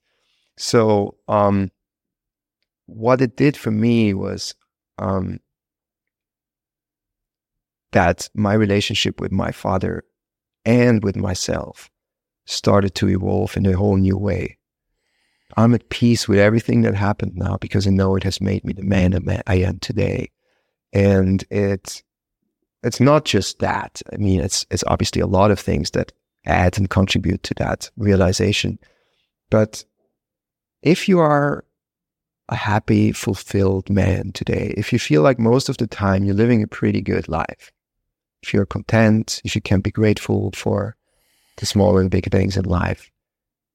[0.56, 1.70] So, um,
[2.86, 4.54] what it did for me was
[4.98, 5.40] um,
[7.92, 10.04] that my relationship with my father
[10.64, 11.90] and with myself
[12.46, 14.56] started to evolve in a whole new way.
[15.56, 18.72] I'm at peace with everything that happened now because I know it has made me
[18.72, 19.14] the man
[19.46, 20.30] I am today.
[20.92, 22.02] And it's
[22.82, 24.00] it's not just that.
[24.12, 26.12] I mean, it's it's obviously a lot of things that
[26.48, 28.78] add and contribute to that realization.
[29.50, 29.84] But
[30.82, 31.64] if you are
[32.48, 36.62] a happy, fulfilled man today, if you feel like most of the time you're living
[36.62, 37.72] a pretty good life,
[38.42, 40.96] if you're content, if you can be grateful for
[41.56, 43.10] the small and big things in life,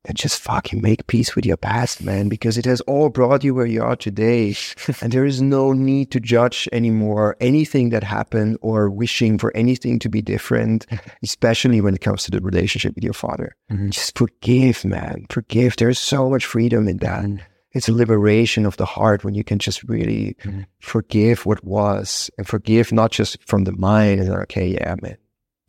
[0.03, 3.55] then just fucking make peace with your past, man, because it has all brought you
[3.55, 4.55] where you are today.
[5.01, 9.99] and there is no need to judge anymore anything that happened or wishing for anything
[9.99, 10.85] to be different,
[11.23, 13.55] especially when it comes to the relationship with your father.
[13.71, 13.89] Mm-hmm.
[13.89, 15.25] Just forgive, man.
[15.29, 15.77] Forgive.
[15.77, 17.23] There's so much freedom in that.
[17.23, 17.37] Mm-hmm.
[17.71, 20.61] It's a liberation of the heart when you can just really mm-hmm.
[20.79, 25.17] forgive what was and forgive not just from the mind and okay, yeah, man.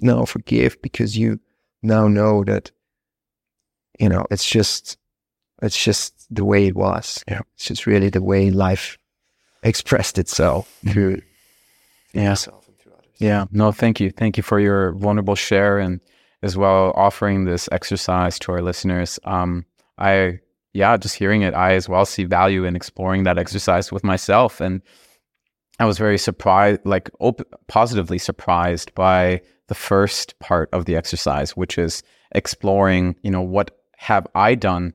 [0.01, 1.41] No, forgive because you
[1.82, 2.72] now know that
[3.99, 4.99] you know, it's just
[5.62, 7.24] it's just the way it was.
[7.28, 7.40] Yeah.
[7.55, 8.99] It's just really the way life
[9.62, 10.92] expressed itself mm-hmm.
[10.92, 11.22] through,
[12.12, 12.36] yeah.
[13.18, 13.45] Yeah.
[13.53, 14.11] No, thank you.
[14.11, 16.01] Thank you for your vulnerable share and
[16.42, 19.18] as well offering this exercise to our listeners.
[19.24, 19.64] Um,
[19.97, 20.40] I
[20.74, 24.61] yeah, just hearing it, I as well see value in exploring that exercise with myself.
[24.61, 24.82] And
[25.78, 31.57] I was very surprised, like op- positively surprised by the first part of the exercise,
[31.57, 33.70] which is exploring, you know, what
[34.05, 34.92] have I done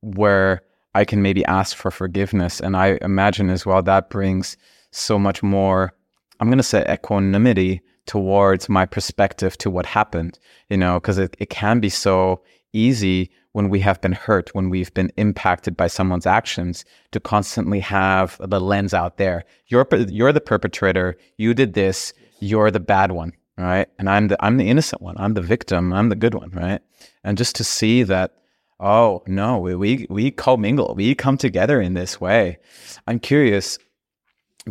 [0.00, 0.62] where
[0.94, 2.60] I can maybe ask for forgiveness?
[2.60, 4.56] And I imagine as well that brings
[4.90, 5.92] so much more,
[6.40, 10.38] I'm going to say equanimity towards my perspective to what happened,
[10.70, 12.40] you know, because it, it can be so
[12.72, 17.80] easy when we have been hurt, when we've been impacted by someone's actions, to constantly
[17.80, 19.44] have the lens out there.
[19.66, 21.18] You're you're the perpetrator.
[21.36, 22.14] You did this.
[22.40, 23.88] You're the bad one, right?
[23.98, 25.16] And I'm the I'm the innocent one.
[25.18, 25.92] I'm the victim.
[25.92, 26.80] I'm the good one, right?
[27.28, 28.32] And just to see that
[28.80, 30.94] Oh no, we we we commingle.
[30.94, 32.58] We come together in this way.
[33.06, 33.78] I'm curious.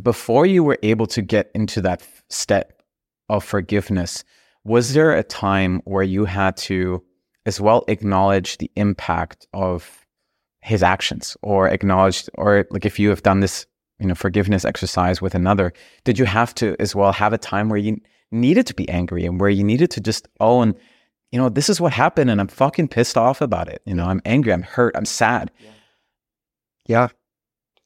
[0.02, 2.82] Before you were able to get into that step
[3.30, 4.24] of forgiveness,
[4.64, 7.04] was there a time where you had to,
[7.46, 10.06] as well, acknowledge the impact of
[10.62, 13.66] his actions, or acknowledge, or like if you have done this,
[14.00, 15.74] you know, forgiveness exercise with another,
[16.06, 17.98] did you have to as well have a time where you
[18.32, 20.76] needed to be angry and where you needed to just own
[21.32, 23.82] you know, this is what happened and I'm fucking pissed off about it.
[23.86, 25.52] You know, I'm angry, I'm hurt, I'm sad.
[25.60, 25.72] Yeah,
[26.88, 27.08] yeah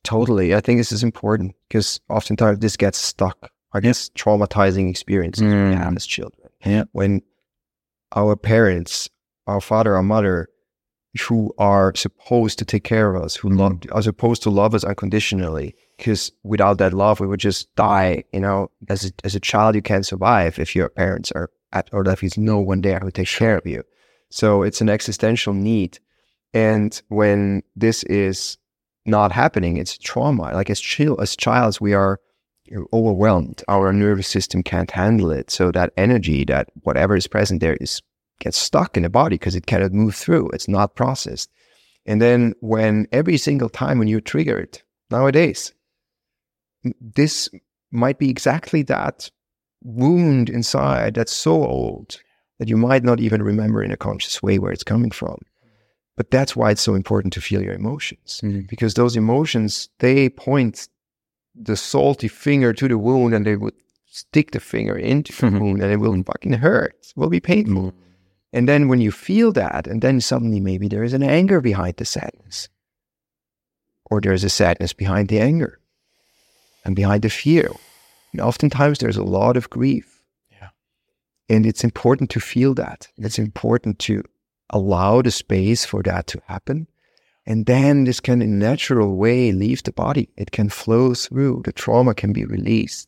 [0.04, 0.56] totally.
[0.56, 3.52] I think this is important because oftentimes this gets stuck.
[3.74, 5.70] I guess traumatizing experiences mm.
[5.70, 6.50] we have as children.
[6.66, 6.84] Yeah.
[6.92, 7.22] When
[8.16, 9.10] our parents,
[9.48, 10.50] our father, our mother,
[11.28, 13.96] who are supposed to take care of us, who love, mm.
[13.96, 18.24] are supposed to love us unconditionally, because without that love, we would just die.
[18.34, 21.90] You know, as a, as a child, you can't survive if your parents are at,
[21.92, 23.84] or that there's no one there who takes care of you.
[24.30, 26.00] So it's an existential need.
[26.54, 28.58] And when this is
[29.06, 30.54] not happening, it's trauma.
[30.54, 32.20] Like as child, as childs, we are
[32.94, 33.64] overwhelmed.
[33.68, 35.52] Our nervous system can't handle it.
[35.52, 38.02] So that energy, that whatever is present there is
[38.40, 40.50] gets stuck in the body because it cannot move through.
[40.50, 41.50] It's not processed.
[42.06, 45.74] And then when every single time when you're triggered nowadays,
[47.00, 47.50] this
[47.92, 49.30] might be exactly that
[49.84, 52.20] wound inside that's so old
[52.60, 55.38] that you might not even remember in a conscious way where it's coming from.
[56.18, 58.62] But that's why it's so important to feel your emotions mm-hmm.
[58.70, 60.88] because those emotions, they point
[61.56, 63.74] the salty finger to the wound and they would
[64.06, 66.96] stick the finger into the wound and it will fucking hurt.
[67.02, 67.92] It will be painful.
[67.92, 67.98] Mm-hmm.
[68.54, 71.96] And then when you feel that, and then suddenly maybe there is an anger behind
[71.98, 72.68] the sadness,
[74.06, 75.80] or there's a sadness behind the anger
[76.84, 77.72] and behind the fear
[78.32, 80.24] and oftentimes there's a lot of grief.
[80.52, 80.70] Yeah.
[81.50, 83.08] And it's important to feel that.
[83.18, 84.24] It's important to
[84.70, 86.88] allow the space for that to happen.
[87.46, 90.30] And then this can, in a natural way, leave the body.
[90.38, 91.64] It can flow through.
[91.66, 93.08] The trauma can be released.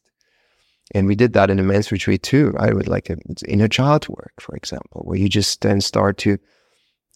[0.93, 2.75] And we did that in a men's retreat too, right?
[2.75, 6.37] With like in a, inner child work, for example, where you just then start to.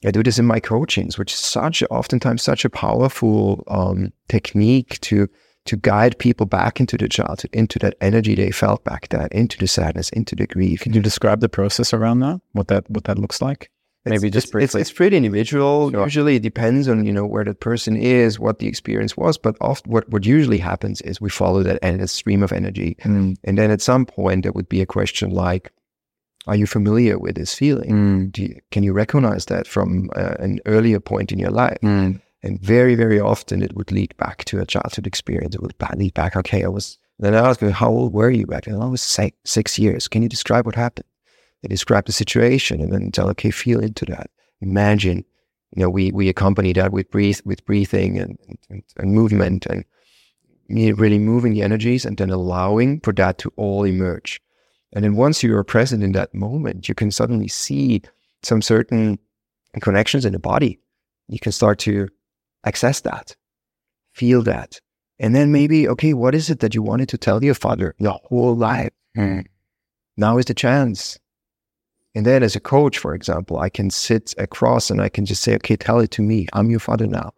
[0.06, 5.00] I do this in my coachings, which is such oftentimes such a powerful um, technique
[5.02, 5.28] to
[5.68, 9.58] to guide people back into the childhood, into that energy they felt back then, into
[9.58, 10.82] the sadness, into the grief.
[10.82, 12.42] Can you describe the process around that?
[12.54, 13.70] What that what that looks like?
[14.06, 15.92] Maybe just it's, it's, it's, pretty individual.
[15.92, 16.04] Sure.
[16.04, 19.38] Usually, it depends on you know where that person is, what the experience was.
[19.38, 23.36] But often, what what usually happens is we follow that and stream of energy, mm.
[23.44, 25.72] and then at some point there would be a question like,
[26.46, 27.92] "Are you familiar with this feeling?
[27.92, 28.38] Mm.
[28.38, 32.22] You, can you recognize that from uh, an earlier point in your life?" Mm.
[32.48, 35.54] And very, very often it would lead back to a childhood experience.
[35.54, 38.64] It would lead back, okay, I was Then I asked how old were you back
[38.64, 38.76] then?
[38.76, 40.08] Oh, I was six, six years.
[40.08, 41.08] Can you describe what happened?
[41.62, 44.30] They describe the situation and then tell, okay, feel into that.
[44.62, 45.26] Imagine,
[45.76, 48.38] you know, we, we accompany that with breathe, with breathing and,
[48.70, 49.84] and, and movement and
[50.70, 54.40] really moving the energies and then allowing for that to all emerge.
[54.94, 58.04] And then once you are present in that moment, you can suddenly see
[58.42, 59.20] some certain
[59.82, 60.80] connections in the body.
[61.28, 62.08] You can start to
[62.68, 63.36] access that,
[64.14, 64.80] feel that.
[65.20, 68.20] And then maybe, okay, what is it that you wanted to tell your father your
[68.26, 68.92] whole life?
[69.18, 69.46] Mm.
[70.16, 71.18] Now is the chance.
[72.14, 75.44] And then as a coach, for example, I can sit across and I can just
[75.44, 76.48] say, okay, tell it to me.
[76.54, 77.32] I'm your father now.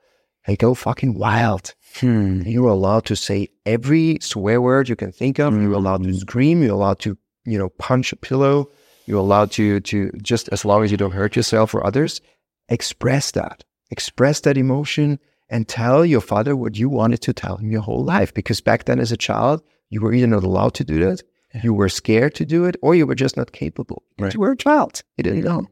[0.47, 1.75] And go fucking wild.
[1.95, 2.41] Hmm.
[2.41, 5.53] You're allowed to say every swear word you can think of.
[5.53, 5.63] Mm.
[5.63, 6.63] You're allowed to scream.
[6.63, 8.69] You're allowed to, you know, punch a pillow.
[9.05, 12.21] You're allowed to, to just as long as you don't hurt yourself or others,
[12.69, 13.63] express that.
[13.91, 15.19] Express that emotion
[15.49, 18.33] and tell your father what you wanted to tell him your whole life.
[18.33, 21.23] Because back then, as a child, you were either not allowed to do that,
[21.53, 21.61] yeah.
[21.63, 24.03] you were scared to do it, or you were just not capable.
[24.19, 24.33] Right.
[24.33, 25.03] You were a child.
[25.17, 25.67] You didn't know.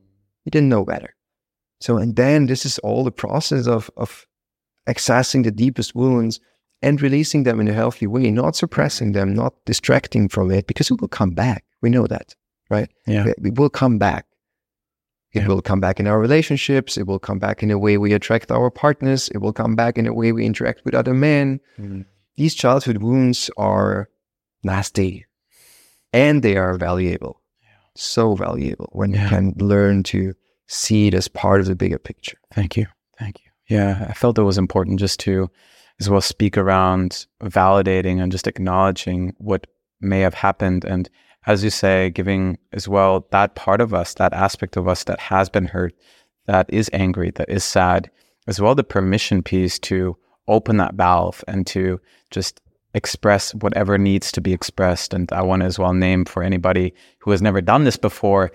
[0.45, 1.13] You didn't know better.
[1.79, 4.25] So, and then this is all the process of, of
[4.87, 6.39] accessing the deepest wounds
[6.81, 10.89] and releasing them in a healthy way, not suppressing them, not distracting from it, because
[10.89, 11.65] it will come back.
[11.81, 12.35] We know that,
[12.69, 12.89] right?
[13.05, 13.27] Yeah.
[13.27, 14.25] It will come back.
[15.33, 15.47] It yeah.
[15.47, 16.97] will come back in our relationships.
[16.97, 19.29] It will come back in the way we attract our partners.
[19.29, 21.59] It will come back in the way we interact with other men.
[21.77, 22.05] Mm.
[22.35, 24.09] These childhood wounds are
[24.63, 25.25] nasty
[26.13, 27.41] and they are valuable.
[27.61, 27.67] Yeah.
[27.95, 29.23] So valuable when yeah.
[29.23, 30.33] you can learn to
[30.67, 32.37] see it as part of the bigger picture.
[32.53, 32.87] Thank you.
[33.19, 33.51] Thank you.
[33.67, 35.49] Yeah, I felt it was important just to
[35.99, 39.67] as well speak around validating and just acknowledging what
[39.99, 41.09] may have happened and
[41.47, 45.19] as you say, giving as well that part of us, that aspect of us that
[45.19, 45.95] has been hurt,
[46.45, 48.11] that is angry, that is sad,
[48.47, 50.17] as well the permission piece to
[50.49, 51.99] open that valve and to
[52.31, 52.59] just
[52.93, 55.13] express whatever needs to be expressed.
[55.13, 58.51] And I want to as well name for anybody who has never done this before.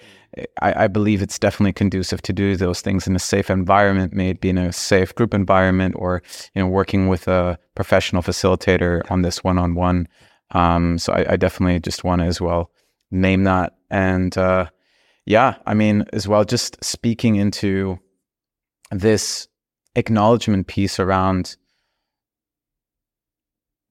[0.61, 4.31] I, I, believe it's definitely conducive to do those things in a safe environment, may
[4.31, 6.23] it be in a safe group environment or
[6.55, 10.09] you know working with a professional facilitator on this one-on-one.
[10.53, 12.71] Um, so I, I, definitely just want to as well
[13.13, 13.75] name that.
[13.91, 14.67] And uh,
[15.27, 17.99] yeah, I mean, as well, just speaking into
[18.91, 19.49] this
[19.95, 21.57] acknowledgement piece around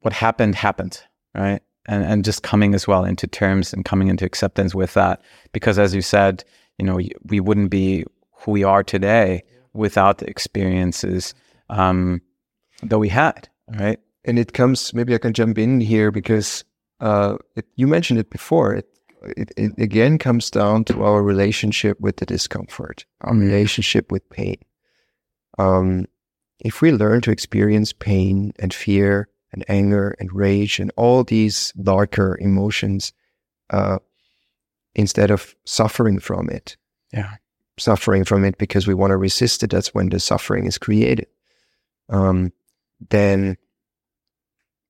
[0.02, 1.02] what happened, happened,
[1.36, 1.62] right?
[1.88, 5.22] And, and just coming as well into terms and coming into acceptance with that.
[5.52, 6.44] Because as you said,
[6.78, 9.44] you know, we wouldn't be who we are today
[9.74, 11.34] without the experiences
[11.70, 12.22] um,
[12.84, 13.48] that we had,
[13.80, 14.00] right?
[14.26, 16.64] And it comes, maybe I can jump in here because
[17.00, 18.74] uh, it, you mentioned it before.
[18.74, 18.88] It
[19.38, 23.42] it, it again comes down to our relationship with the discomfort, our mm-hmm.
[23.42, 24.58] relationship with pain.
[25.58, 26.06] Um,
[26.60, 31.72] if we learn to experience pain and fear and anger and rage and all these
[31.74, 33.14] darker emotions,
[33.70, 34.00] uh,
[34.96, 36.78] instead of suffering from it,
[37.12, 37.36] yeah,
[37.78, 41.28] suffering from it because we want to resist it, that's when the suffering is created.
[42.10, 42.52] Um,
[43.10, 43.58] then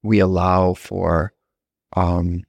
[0.04, 1.34] we allow for
[1.96, 2.44] um,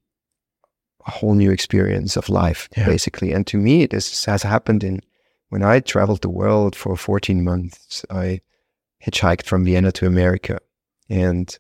[1.07, 2.87] a whole new experience of life, yeah.
[2.87, 3.33] basically.
[3.33, 5.01] And to me, this has happened in
[5.49, 8.05] when I traveled the world for 14 months.
[8.11, 8.41] I
[9.05, 10.59] hitchhiked from Vienna to America,
[11.09, 11.59] and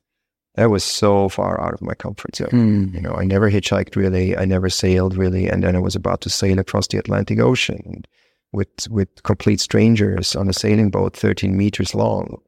[0.55, 2.49] that was so far out of my comfort zone.
[2.49, 2.95] Mm.
[2.95, 4.36] You know, I never hitchhiked really.
[4.36, 8.05] I never sailed really, and then I was about to sail across the Atlantic Ocean
[8.53, 12.40] with with complete strangers on a sailing boat, 13 meters long,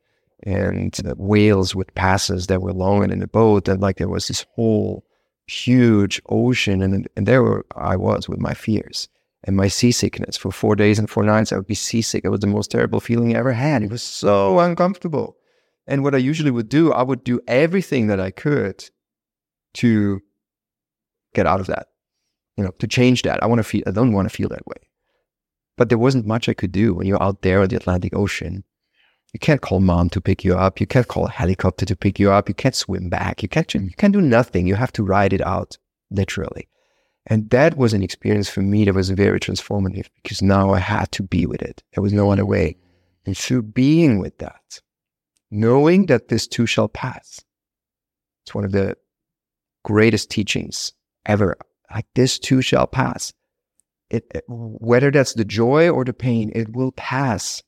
[0.44, 4.46] and whales with passes that were longer than the boat, and like there was this
[4.54, 5.03] whole
[5.46, 9.08] huge ocean, and and there were, I was with my fears
[9.44, 11.52] and my seasickness for four days and four nights.
[11.52, 12.24] I would be seasick.
[12.24, 13.82] It was the most terrible feeling I ever had.
[13.82, 15.36] It was so uncomfortable.
[15.86, 18.88] And what I usually would do, I would do everything that I could
[19.74, 20.22] to
[21.34, 21.88] get out of that,
[22.56, 23.42] you know, to change that.
[23.42, 23.82] I want to feel.
[23.86, 24.88] I don't want to feel that way.
[25.76, 28.64] But there wasn't much I could do when you're out there in the Atlantic Ocean
[29.34, 30.80] you can't call mom to pick you up.
[30.80, 32.48] You can't call a helicopter to pick you up.
[32.48, 33.42] You can't swim back.
[33.42, 34.68] You can't, you can't do nothing.
[34.68, 35.76] You have to ride it out,
[36.12, 36.68] literally.
[37.26, 41.10] And that was an experience for me that was very transformative because now I had
[41.12, 41.82] to be with it.
[41.94, 42.76] There was no other way.
[43.26, 44.80] And through being with that,
[45.50, 47.44] knowing that this too shall pass,
[48.44, 48.96] it's one of the
[49.82, 50.92] greatest teachings
[51.26, 51.56] ever.
[51.92, 53.32] Like this too shall pass.
[54.10, 57.64] It, whether that's the joy or the pain, it will pass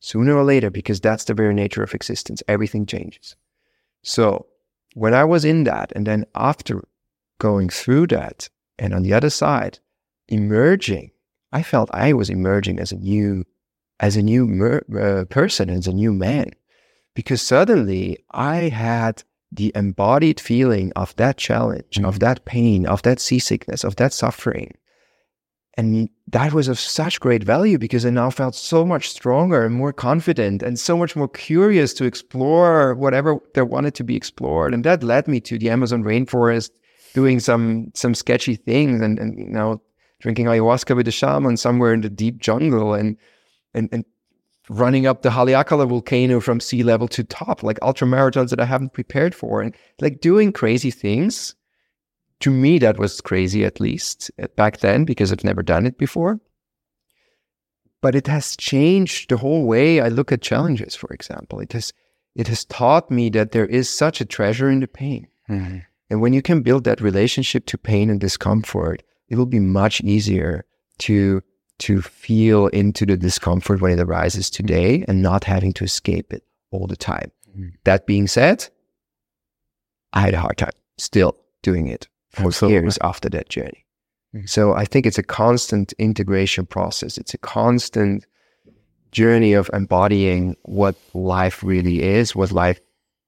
[0.00, 2.42] sooner or later, because that's the very nature of existence.
[2.48, 3.36] Everything changes.
[4.02, 4.46] So
[4.94, 6.82] when I was in that, and then after
[7.38, 9.78] going through that, and on the other side,
[10.28, 11.10] emerging,
[11.52, 13.44] I felt I was emerging as a new,
[14.00, 16.50] as a new mer- uh, person, as a new man,
[17.14, 19.22] because suddenly I had
[19.52, 24.72] the embodied feeling of that challenge, of that pain, of that seasickness, of that suffering.
[25.76, 29.74] And that was of such great value because I now felt so much stronger and
[29.74, 34.72] more confident and so much more curious to explore whatever there wanted to be explored.
[34.72, 36.70] And that led me to the Amazon rainforest,
[37.12, 39.82] doing some some sketchy things and, and you know,
[40.20, 43.18] drinking ayahuasca with a shaman somewhere in the deep jungle and
[43.74, 44.04] and, and
[44.70, 48.64] running up the Haleakala volcano from sea level to top, like ultra marathons that I
[48.64, 51.54] haven't prepared for, and like doing crazy things.
[52.40, 55.96] To me, that was crazy, at least uh, back then, because I've never done it
[55.96, 56.40] before.
[58.02, 60.94] But it has changed the whole way I look at challenges.
[60.94, 61.92] For example, it has
[62.34, 65.78] it has taught me that there is such a treasure in the pain, mm-hmm.
[66.10, 70.02] and when you can build that relationship to pain and discomfort, it will be much
[70.02, 70.66] easier
[70.98, 71.42] to
[71.78, 76.44] to feel into the discomfort when it arises today and not having to escape it
[76.70, 77.30] all the time.
[77.50, 77.68] Mm-hmm.
[77.84, 78.68] That being said,
[80.12, 82.74] I had a hard time still doing it for Absolutely.
[82.74, 83.84] years after that journey.
[84.34, 84.46] Mm-hmm.
[84.46, 87.16] So I think it's a constant integration process.
[87.18, 88.26] It's a constant
[89.10, 92.80] journey of embodying what life really is, what life,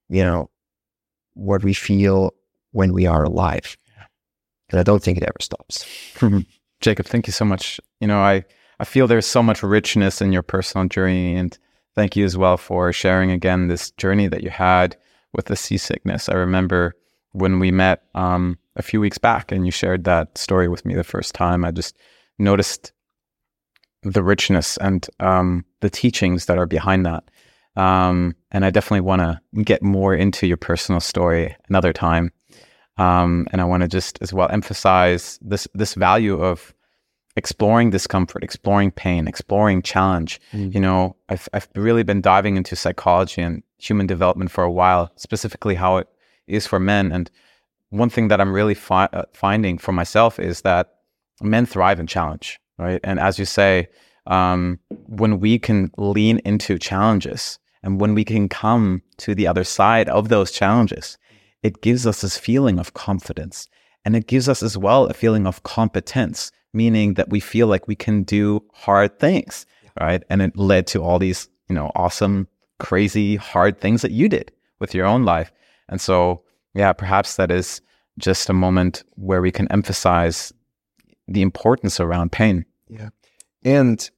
[0.09, 0.49] you know,
[1.33, 2.33] what we feel
[2.71, 3.77] when we are alive.
[4.69, 5.85] And I don't think it ever stops.
[6.81, 7.79] Jakob, thank you so much.
[7.99, 8.45] You know, I,
[8.79, 11.35] I feel there's so much richness in your personal journey.
[11.35, 11.57] And
[11.95, 14.95] thank you as well for sharing again this journey that you had
[15.33, 16.29] with the seasickness.
[16.29, 16.95] I remember
[17.31, 20.95] when we met um, a few weeks back and you shared that story with me
[20.95, 21.97] the first time, I just
[22.39, 22.93] noticed
[24.03, 27.29] the richness and um, the teachings that are behind that.
[27.75, 32.31] Um, and I definitely want to get more into your personal story another time.
[32.97, 36.73] Um, and I want to just as well emphasize this this value of
[37.35, 40.41] exploring discomfort, exploring pain, exploring challenge.
[40.51, 40.73] Mm.
[40.73, 45.11] You know, I've I've really been diving into psychology and human development for a while,
[45.15, 46.07] specifically how it
[46.47, 47.11] is for men.
[47.11, 47.29] And
[47.89, 50.95] one thing that I'm really fi- uh, finding for myself is that
[51.41, 52.99] men thrive in challenge, right?
[53.03, 53.87] And as you say,
[54.27, 59.63] um, when we can lean into challenges and when we can come to the other
[59.63, 61.17] side of those challenges
[61.63, 63.67] it gives us this feeling of confidence.
[64.05, 67.87] And it gives us as well a feeling of competence, meaning that we feel like
[67.87, 69.65] we can do hard things,
[69.99, 70.23] right?
[70.29, 72.47] And it led to all these, you know, awesome,
[72.79, 75.51] crazy, hard things that you did with your own life.
[75.89, 76.43] And so,
[76.79, 77.81] yeah, perhaps that is
[78.17, 80.53] just a moment where we can emphasize
[81.27, 82.65] the importance around pain.
[82.87, 83.09] Yeah.
[83.65, 84.09] And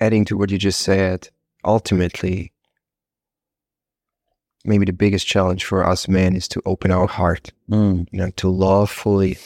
[0.00, 1.28] adding to what you just said,
[1.64, 2.52] ultimately,
[4.64, 8.04] maybe the biggest challenge for us men is to open our heart, mm.
[8.10, 9.38] you know, to love fully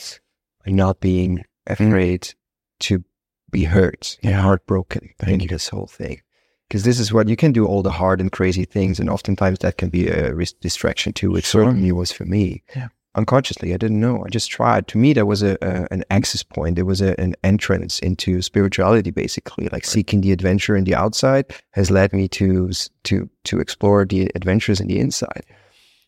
[0.64, 2.34] and not being afraid mm.
[2.80, 3.04] to
[3.50, 4.40] be hurt yeah.
[4.40, 5.48] heartbroken Thank in you.
[5.48, 6.22] this whole thing.
[6.68, 9.60] Because this is what you can do all the hard and crazy things, and oftentimes
[9.60, 11.64] that can be a distraction too, which sure.
[11.64, 12.62] certainly was for me.
[12.76, 12.88] Yeah
[13.18, 13.74] unconsciously.
[13.74, 14.24] I didn't know.
[14.24, 14.88] I just tried.
[14.88, 16.76] To me, that was a, a an access point.
[16.76, 19.64] There was a, an entrance into spirituality, basically.
[19.64, 19.86] Like right.
[19.86, 22.70] seeking the adventure in the outside has led me to
[23.04, 25.44] to to explore the adventures in the inside.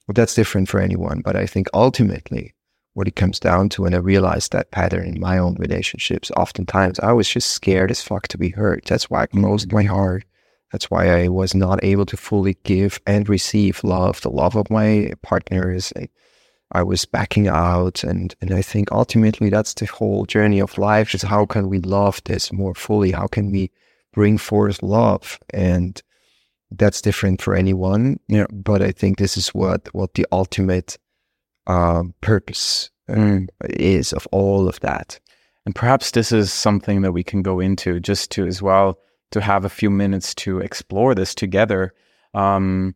[0.07, 2.55] Well, that's different for anyone, but I think ultimately,
[2.95, 6.31] what it comes down to, and I realized that pattern in my own relationships.
[6.37, 8.87] Oftentimes, I was just scared as fuck to be hurt.
[8.87, 9.77] That's why I closed mm-hmm.
[9.77, 10.25] my heart.
[10.73, 14.71] That's why I was not able to fully give and receive love, the love of
[14.71, 15.93] my partners.
[15.97, 16.09] I,
[16.73, 18.05] I was backing out.
[18.05, 21.81] And, and I think ultimately that's the whole journey of life is how can we
[21.81, 23.11] love this more fully?
[23.11, 23.71] How can we
[24.13, 25.41] bring forth love?
[25.53, 26.01] And
[26.71, 28.21] that's different for anyone.
[28.29, 28.47] Yeah.
[28.53, 30.97] But I think this is what, what the ultimate
[31.67, 33.49] um, purpose mm.
[33.65, 35.19] is of all of that.
[35.67, 38.99] And perhaps this is something that we can go into just to as well
[39.31, 41.95] to have a few minutes to explore this together.
[42.35, 42.95] Um,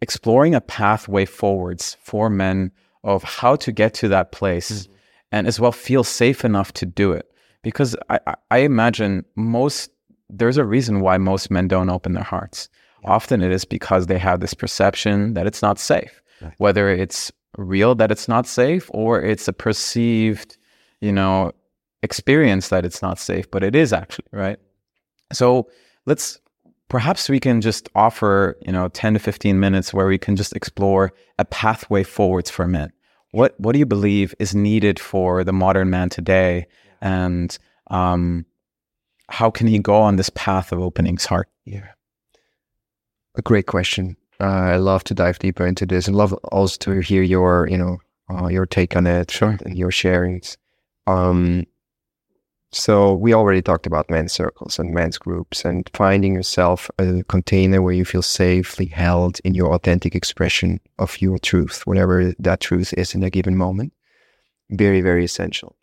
[0.00, 2.70] exploring a pathway forwards for men
[3.04, 4.92] of how to get to that place mm-hmm.
[5.32, 7.30] and as well feel safe enough to do it.
[7.62, 9.90] Because I, I imagine most,
[10.28, 12.68] there's a reason why most men don't open their hearts.
[13.02, 13.10] Yeah.
[13.10, 16.54] Often it is because they have this perception that it's not safe, right.
[16.58, 20.56] whether it's real that it's not safe or it's a perceived,
[21.00, 21.52] you know,
[22.02, 24.58] experience that it's not safe, but it is actually, right?
[25.32, 25.68] So
[26.06, 26.40] let's
[26.88, 30.54] perhaps we can just offer, you know, 10 to 15 minutes where we can just
[30.54, 32.92] explore a pathway forwards for men.
[33.32, 36.66] What what do you believe is needed for the modern man today?
[37.00, 37.56] And
[37.88, 38.46] um,
[39.28, 41.48] how can he go on this path of opening his heart?
[41.64, 41.88] Yeah.
[43.36, 44.16] A great question.
[44.40, 47.76] Uh, I love to dive deeper into this and love also to hear your, you
[47.76, 47.98] know,
[48.30, 49.58] uh, your take on it sure.
[49.64, 50.56] and your sharings.
[51.06, 51.66] Um,
[52.70, 57.80] So we already talked about men's circles and men's groups and finding yourself a container
[57.80, 62.92] where you feel safely held in your authentic expression of your truth, whatever that truth
[62.92, 63.94] is in a given moment.
[64.70, 65.76] Very, very essential.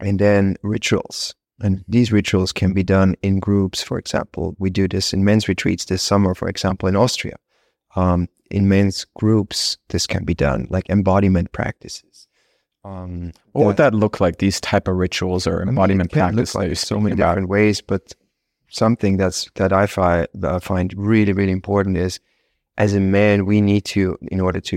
[0.00, 1.34] And then rituals.
[1.60, 3.82] And these rituals can be done in groups.
[3.82, 7.36] For example, we do this in men's retreats this summer, for example, in Austria.
[7.96, 12.07] Um, in men's groups, this can be done like embodiment practices.
[12.84, 14.38] Um, what would that look like?
[14.38, 16.54] These type of rituals or embodiment I mean, practices?
[16.54, 17.30] Like so many about.
[17.30, 18.14] different ways, but
[18.68, 22.20] something that's that I find that I find really really important is
[22.76, 24.76] as a man we need to in order to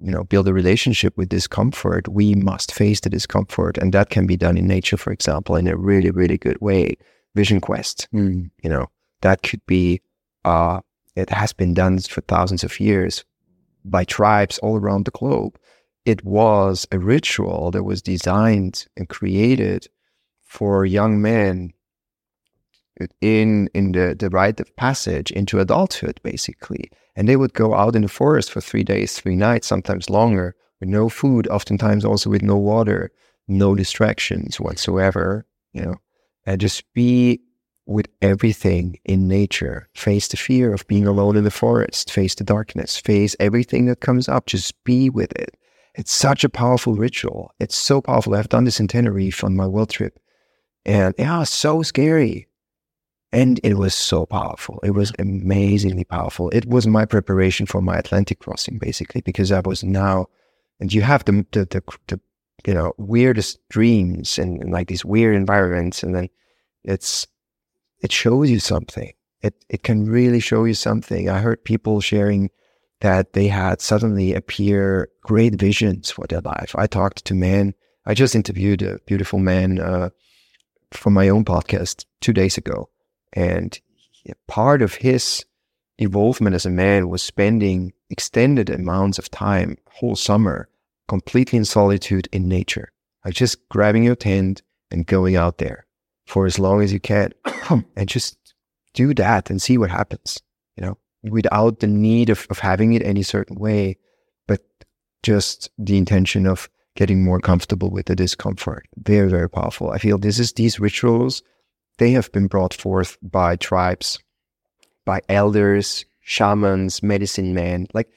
[0.00, 4.26] you know build a relationship with discomfort we must face the discomfort and that can
[4.26, 6.96] be done in nature for example in a really really good way
[7.34, 8.50] vision quest mm.
[8.62, 8.86] you know
[9.20, 10.00] that could be
[10.44, 10.80] uh
[11.14, 13.24] it has been done for thousands of years
[13.84, 15.56] by tribes all around the globe
[16.04, 19.88] it was a ritual that was designed and created
[20.42, 21.72] for young men
[23.20, 26.90] in in the, the rite of passage into adulthood basically.
[27.14, 30.54] And they would go out in the forest for three days three nights sometimes longer
[30.80, 33.10] with no food oftentimes also with no water
[33.48, 35.96] no distractions whatsoever you know.
[36.44, 37.40] And just be
[37.86, 39.88] with everything in nature.
[39.94, 42.10] Face the fear of being alone in the forest.
[42.10, 42.96] Face the darkness.
[42.96, 44.46] Face everything that comes up.
[44.46, 45.56] Just be with it
[45.94, 49.66] it's such a powerful ritual it's so powerful i've done this in tenerife on my
[49.66, 50.18] world trip
[50.84, 52.48] and yeah so scary
[53.32, 54.78] and it was so powerful.
[54.82, 56.50] It was amazingly powerful.
[56.50, 60.26] It was my preparation for my Atlantic crossing, basically, because I was now,
[60.78, 62.20] and you have the, the, the, the
[62.66, 66.02] you know, weirdest dreams and, and, like these weird environments.
[66.02, 66.28] And then
[66.84, 67.26] it's,
[68.00, 69.12] it shows you something.
[69.40, 71.30] It, it can really show you something.
[71.30, 72.50] I heard people sharing
[73.02, 76.74] that they had suddenly appear great visions for their life.
[76.76, 77.74] I talked to men.
[78.06, 80.10] I just interviewed a beautiful man uh,
[80.92, 82.88] from my own podcast two days ago
[83.32, 83.78] and
[84.46, 85.44] part of his
[85.98, 90.68] involvement as a man was spending extended amounts of time, whole summer,
[91.08, 92.92] completely in solitude in nature.
[93.24, 95.86] Like just grabbing your tent and going out there
[96.26, 97.32] for as long as you can
[97.96, 98.36] and just
[98.94, 100.40] do that and see what happens,
[100.76, 103.96] you know, without the need of, of having it any certain way,
[104.46, 104.60] but
[105.22, 108.86] just the intention of getting more comfortable with the discomfort.
[108.96, 109.90] Very, very powerful.
[109.90, 111.42] I feel this is these rituals
[111.98, 114.18] they have been brought forth by tribes,
[115.04, 117.86] by elders, shamans, medicine men.
[117.94, 118.08] Like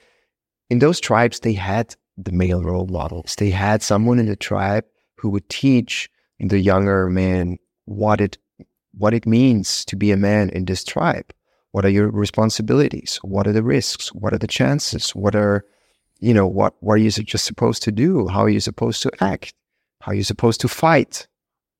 [0.70, 3.36] in those tribes, they had the male role models.
[3.36, 4.84] They had someone in the tribe
[5.16, 8.38] who would teach the younger man what it
[8.98, 11.30] what it means to be a man in this tribe.
[11.76, 13.18] What are your responsibilities?
[13.20, 14.08] What are the risks?
[14.14, 15.10] What are the chances?
[15.10, 15.62] What are
[16.20, 18.28] you know what what are you just supposed to do?
[18.28, 19.52] How are you supposed to act?
[20.00, 21.28] How are you supposed to fight?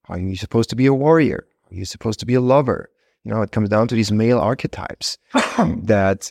[0.03, 1.47] How are you supposed to be a warrior?
[1.70, 2.90] Are You're supposed to be a lover.
[3.24, 5.16] You know, it comes down to these male archetypes
[5.84, 6.30] that,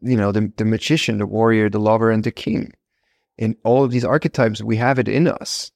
[0.00, 2.72] you know, the, the magician, the warrior, the lover, and the king.
[3.36, 5.72] In all of these archetypes, we have it in us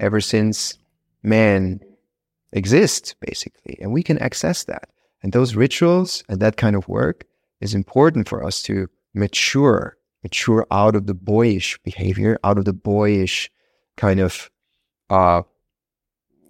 [0.00, 0.78] ever since
[1.22, 1.80] man
[2.52, 3.76] exists, basically.
[3.82, 4.88] And we can access that.
[5.22, 7.24] And those rituals and that kind of work
[7.60, 12.72] is important for us to mature, mature out of the boyish behavior, out of the
[12.72, 13.50] boyish
[13.96, 14.50] kind of
[15.10, 15.42] uh,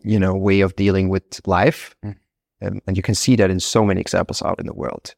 [0.03, 1.95] you know, way of dealing with life.
[2.05, 2.16] Mm.
[2.61, 5.14] And, and you can see that in so many examples out in the world.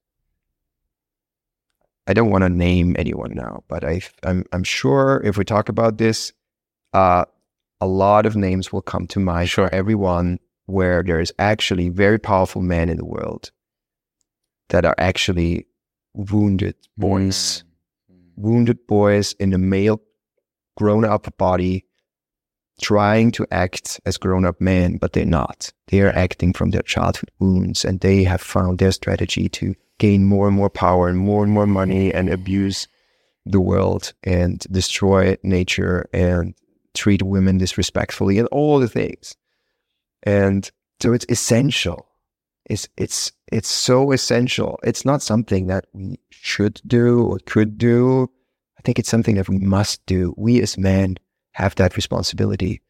[2.07, 5.69] I don't want to name anyone now, but I, I'm, I'm sure if we talk
[5.69, 6.33] about this,
[6.93, 7.25] uh,
[7.81, 9.69] a lot of names will come to mind sure.
[9.69, 10.39] for everyone
[10.71, 13.51] where there is actually very powerful men in the world
[14.69, 15.67] that are actually
[16.15, 17.65] wounded boys,
[18.11, 18.17] mm.
[18.37, 20.01] wounded boys in a male
[20.77, 21.85] grown up body
[22.81, 25.73] trying to act as grown up men, but they're not.
[25.89, 30.25] They are acting from their childhood wounds and they have found their strategy to gain
[30.25, 32.89] more and more power and more and more money and abuse
[33.45, 36.55] the world and destroy nature and
[36.95, 39.37] treat women disrespectfully and all the things.
[40.23, 40.71] And
[41.01, 42.07] so it's essential.
[42.67, 44.79] It's it's it's so essential.
[44.85, 48.31] It's not something that we should do or could do.
[48.79, 50.35] I think it's something that we must do.
[50.37, 51.17] We as men
[51.53, 52.81] have that responsibility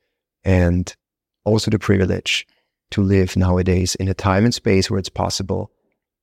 [0.44, 0.94] and
[1.44, 2.46] also the privilege
[2.90, 5.70] to live nowadays in a time and space where it's possible,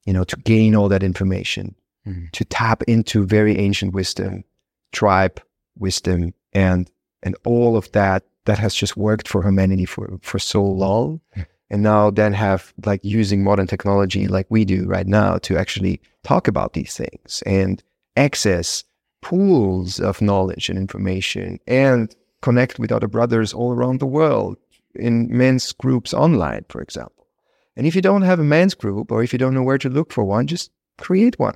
[0.05, 1.75] you know, to gain all that information,
[2.05, 2.25] mm-hmm.
[2.33, 4.43] to tap into very ancient wisdom,
[4.91, 5.41] tribe
[5.77, 6.91] wisdom, and
[7.23, 11.21] and all of that that has just worked for humanity for for so long.
[11.69, 15.99] And now then have like using modern technology like we do right now to actually
[16.23, 17.83] talk about these things and
[18.15, 18.85] access
[19.21, 24.55] pools of knowledge and information and connect with other brothers all around the world
[24.95, 27.27] in men's groups online, for example.
[27.75, 29.89] And if you don't have a men's group or if you don't know where to
[29.89, 31.55] look for one, just create one.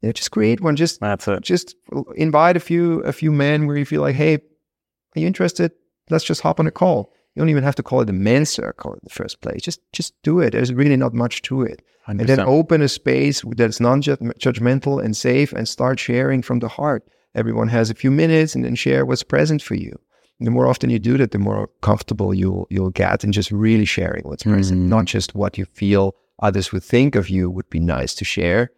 [0.00, 0.74] Yeah, just create one.
[0.74, 1.42] Just That's it.
[1.42, 1.76] just
[2.16, 5.72] invite a few a few men where you feel like, hey, are you interested?
[6.12, 7.12] Let's just hop on a call.
[7.34, 9.62] You don't even have to call it a men's circle in the first place.
[9.62, 10.50] Just just do it.
[10.52, 11.82] There's really not much to it.
[12.06, 12.20] 100%.
[12.20, 17.02] And then open a space that's non-judgmental and safe, and start sharing from the heart.
[17.34, 19.98] Everyone has a few minutes, and then share what's present for you.
[20.38, 23.50] And the more often you do that, the more comfortable you'll you'll get in just
[23.50, 24.88] really sharing what's present, Mhm.
[24.88, 28.70] not just what you feel others would think of you would be nice to share.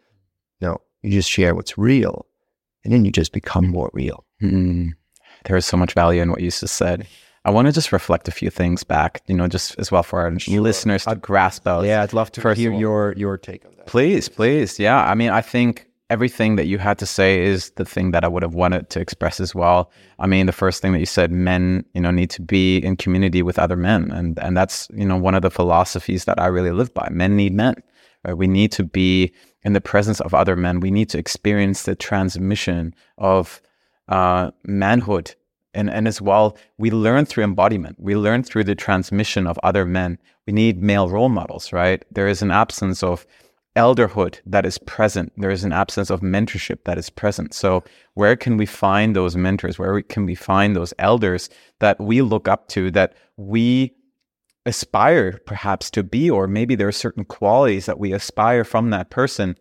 [0.60, 2.26] No, you just share what's real,
[2.84, 4.24] and then you just become more real.
[4.42, 4.92] Mm.
[5.46, 7.06] There is so much value in what you just said.
[7.44, 10.20] I want to just reflect a few things back, you know, just as well for
[10.20, 11.84] our listeners to grasp out.
[11.84, 13.86] Yeah, I'd love to hear all- your your take on that.
[13.86, 14.78] Please, please.
[14.78, 15.04] Yeah.
[15.04, 18.28] I mean, I think everything that you had to say is the thing that I
[18.28, 19.90] would have wanted to express as well.
[20.18, 22.96] I mean, the first thing that you said, men, you know, need to be in
[22.96, 24.10] community with other men.
[24.10, 27.08] And and that's, you know, one of the philosophies that I really live by.
[27.10, 27.74] Men need men.
[28.24, 28.36] Right?
[28.36, 29.34] We need to be
[29.64, 30.80] in the presence of other men.
[30.80, 33.60] We need to experience the transmission of
[34.08, 35.34] uh, manhood.
[35.74, 37.96] And, and as well, we learn through embodiment.
[37.98, 40.18] We learn through the transmission of other men.
[40.46, 42.04] We need male role models, right?
[42.10, 43.26] There is an absence of
[43.76, 45.32] elderhood that is present.
[45.36, 47.54] There is an absence of mentorship that is present.
[47.54, 47.82] So,
[48.14, 49.78] where can we find those mentors?
[49.78, 53.94] Where can we find those elders that we look up to, that we
[54.66, 59.10] aspire perhaps to be, or maybe there are certain qualities that we aspire from that
[59.10, 59.56] person?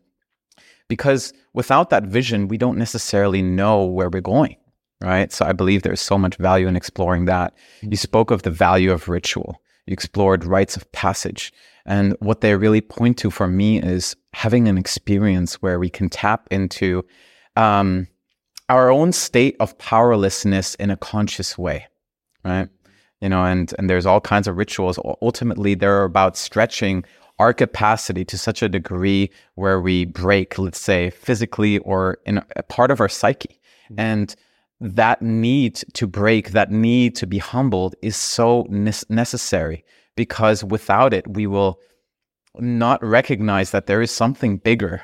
[0.88, 4.57] Because without that vision, we don't necessarily know where we're going,
[5.01, 5.31] right?
[5.31, 7.53] So, I believe there's so much value in exploring that.
[7.81, 9.61] You spoke of the value of ritual.
[9.85, 11.51] You explored rites of passage.
[11.85, 16.09] And what they really point to for me is having an experience where we can
[16.09, 17.05] tap into
[17.55, 18.07] um,
[18.69, 21.87] our own state of powerlessness in a conscious way,
[22.45, 22.69] right?
[23.19, 24.99] You know, and and there's all kinds of rituals.
[25.21, 27.03] Ultimately, they're about stretching
[27.39, 32.45] our capacity to such a degree where we break, let's say, physically or in a,
[32.57, 33.59] a part of our psyche,
[33.97, 34.35] and
[34.84, 39.85] that need to break, that need to be humbled, is so necessary
[40.18, 41.80] because without it, we will
[42.60, 45.01] not recognize that there is something bigger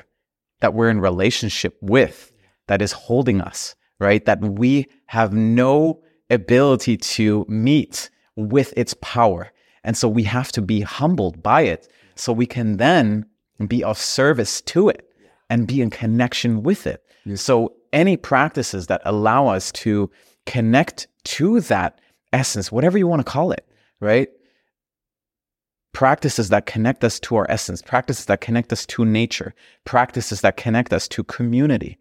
[0.60, 2.30] that we're in relationship with
[2.68, 4.26] that is holding us, right?
[4.26, 9.50] That we have no ability to meet with its power.
[9.82, 13.24] And so we have to be humbled by it so we can then
[13.66, 15.08] be of service to it
[15.48, 17.02] and be in connection with it.
[17.34, 20.10] So any practices that allow us to
[20.46, 22.00] connect to that
[22.32, 23.66] essence, whatever you want to call it,
[24.00, 24.28] right?
[25.92, 29.54] Practices that connect us to our essence, practices that connect us to nature,
[29.84, 31.98] practices that connect us to community.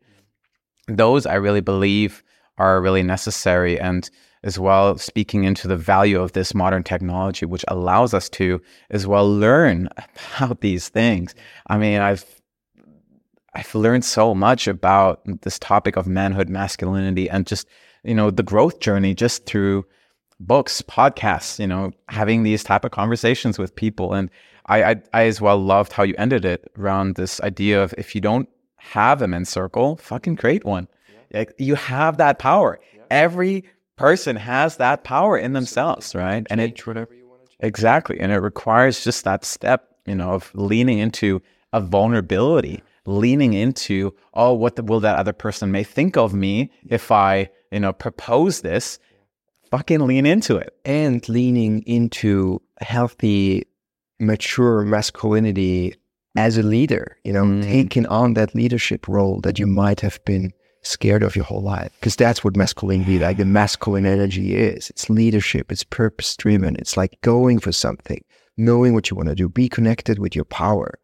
[0.88, 2.24] Those I really believe
[2.58, 3.80] are really necessary.
[3.80, 4.10] And
[4.44, 9.06] as well, speaking into the value of this modern technology, which allows us to as
[9.06, 9.90] well learn
[10.38, 11.36] about these things.
[11.68, 12.39] I mean, I've
[13.60, 17.68] I've learned so much about this topic of manhood, masculinity, and just
[18.06, 19.86] you know the growth journey just through
[20.40, 21.60] books, podcasts.
[21.60, 24.30] You know, having these type of conversations with people, and
[24.68, 28.16] I I, I as well loved how you ended it around this idea of if
[28.16, 30.88] you don't have a men's circle, fucking create one.
[31.34, 32.80] Like, you have that power.
[33.12, 33.66] Every
[33.98, 36.48] person has that power in themselves, right?
[36.50, 37.60] And it whatever you want to change.
[37.60, 38.22] Exactly.
[38.22, 41.42] And it requires just that step, you know, of leaning into
[41.74, 46.72] a vulnerability, leaning into, oh, what the, will that other person may think of me
[46.88, 49.00] if I, you know, propose this?
[49.72, 50.74] Fucking lean into it.
[50.86, 53.66] and leaning into healthy,
[54.20, 55.96] mature masculinity
[56.36, 57.64] as a leader, you know, Mm.
[57.64, 61.92] taking on that leadership role that you might have been scared of your whole life.
[62.00, 64.90] Because that's what masculinity, like the masculine energy is.
[64.90, 66.76] It's leadership, it's purpose driven.
[66.78, 68.24] It's like going for something,
[68.58, 70.98] knowing what you want to do, be connected with your power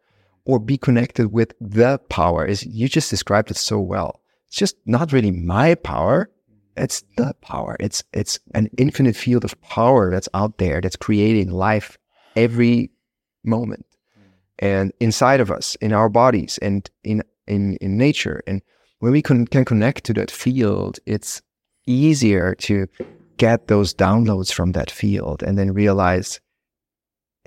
[0.45, 2.45] or be connected with the power.
[2.45, 4.21] Is you just described it so well.
[4.47, 6.29] It's just not really my power.
[6.77, 7.77] It's the power.
[7.79, 11.97] It's it's an infinite field of power that's out there that's creating life
[12.35, 12.91] every
[13.43, 13.85] moment
[14.59, 18.41] and inside of us, in our bodies, and in in in nature.
[18.47, 18.61] And
[18.99, 21.41] when we can, can connect to that field, it's
[21.85, 22.87] easier to
[23.37, 26.39] get those downloads from that field and then realize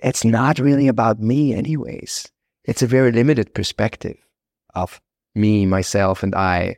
[0.03, 2.31] it's not really about me, anyways.
[2.69, 4.19] It's a very limited perspective
[4.75, 5.01] of
[5.35, 6.77] me, myself, and I.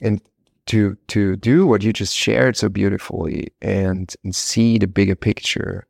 [0.00, 0.20] And
[0.66, 5.88] to to do what you just shared so beautifully and, and see the bigger picture,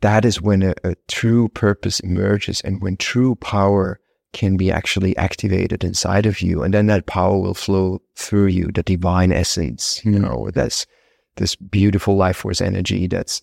[0.00, 4.00] that is when a, a true purpose emerges and when true power
[4.32, 6.62] can be actually activated inside of you.
[6.62, 10.22] And then that power will flow through you, the divine essence, you Mm.
[10.22, 10.86] know, that's
[11.36, 13.42] this beautiful life force energy that's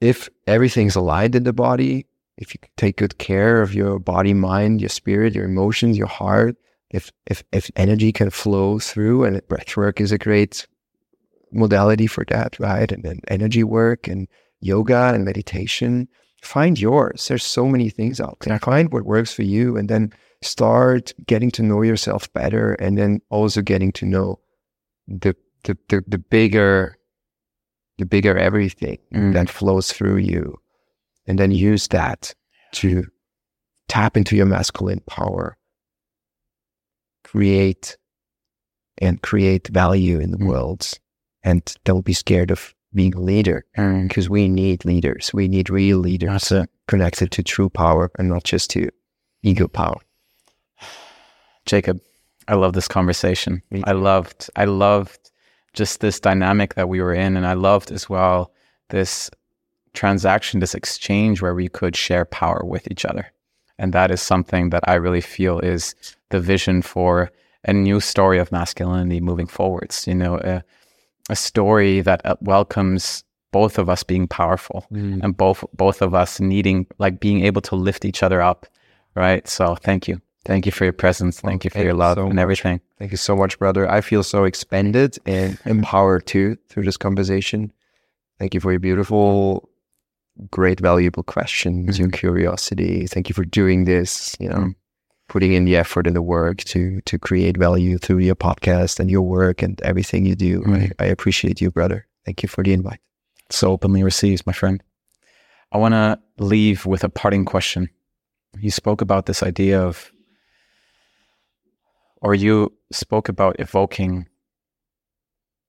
[0.00, 2.06] if everything's aligned in the body,
[2.40, 6.56] if you take good care of your body, mind, your spirit, your emotions, your heart,
[6.90, 10.66] if if if energy can flow through, and breathwork is a great
[11.52, 12.90] modality for that, right?
[12.90, 14.26] And then energy work and
[14.60, 16.08] yoga and meditation.
[16.42, 17.28] Find yours.
[17.28, 18.58] There's so many things out there.
[18.58, 20.12] Find what works for you, and then
[20.42, 24.40] start getting to know yourself better, and then also getting to know
[25.06, 26.96] the the the, the bigger
[27.98, 29.34] the bigger everything Mm.
[29.34, 30.59] that flows through you
[31.30, 32.34] and then use that
[32.72, 33.04] to
[33.88, 35.56] tap into your masculine power
[37.24, 37.96] create
[38.98, 40.46] and create value in the Mm.
[40.48, 40.90] world
[41.44, 44.08] and don't be scared of being a leader Mm.
[44.08, 46.52] because we need leaders we need real leaders
[46.88, 48.90] connected to true power and not just to
[49.42, 50.00] ego power
[51.66, 52.00] Jakob,
[52.48, 53.62] I love this conversation.
[53.84, 55.30] I loved, I loved
[55.74, 58.52] just this dynamic that we were in, and I loved as well
[58.88, 59.30] this
[59.94, 63.32] transaction, this exchange where we could share power with each other,
[63.78, 65.94] and that is something that I really feel is
[66.30, 67.30] the vision for
[67.64, 70.06] a new story of masculinity moving forwards.
[70.06, 70.62] You know, a,
[71.28, 74.86] a story that uh, welcomes both of us being powerful
[75.22, 78.66] and both both of us needing like being able to lift each other up,
[79.14, 79.48] right?
[79.48, 80.20] So thank you.
[80.44, 81.40] Thank you for your presence.
[81.40, 82.42] Thank you for thank your you love so and much.
[82.42, 82.80] everything.
[82.98, 83.90] Thank you so much, brother.
[83.90, 87.72] I feel so expanded and empowered too through this conversation.
[88.38, 89.68] Thank you for your beautiful,
[90.50, 93.06] great, valuable questions, your curiosity.
[93.06, 94.74] Thank you for doing this, you know, Mm.
[95.28, 99.10] putting in the effort and the work to to create value through your podcast and
[99.10, 100.62] your work and everything you do.
[100.66, 102.06] I, I appreciate you, brother.
[102.24, 103.00] Thank you for the invite.
[103.50, 104.82] So openly received, my friend.
[105.72, 107.88] I want to leave with a parting question.
[108.58, 110.10] You spoke about this idea of,
[112.22, 114.26] or you spoke about evoking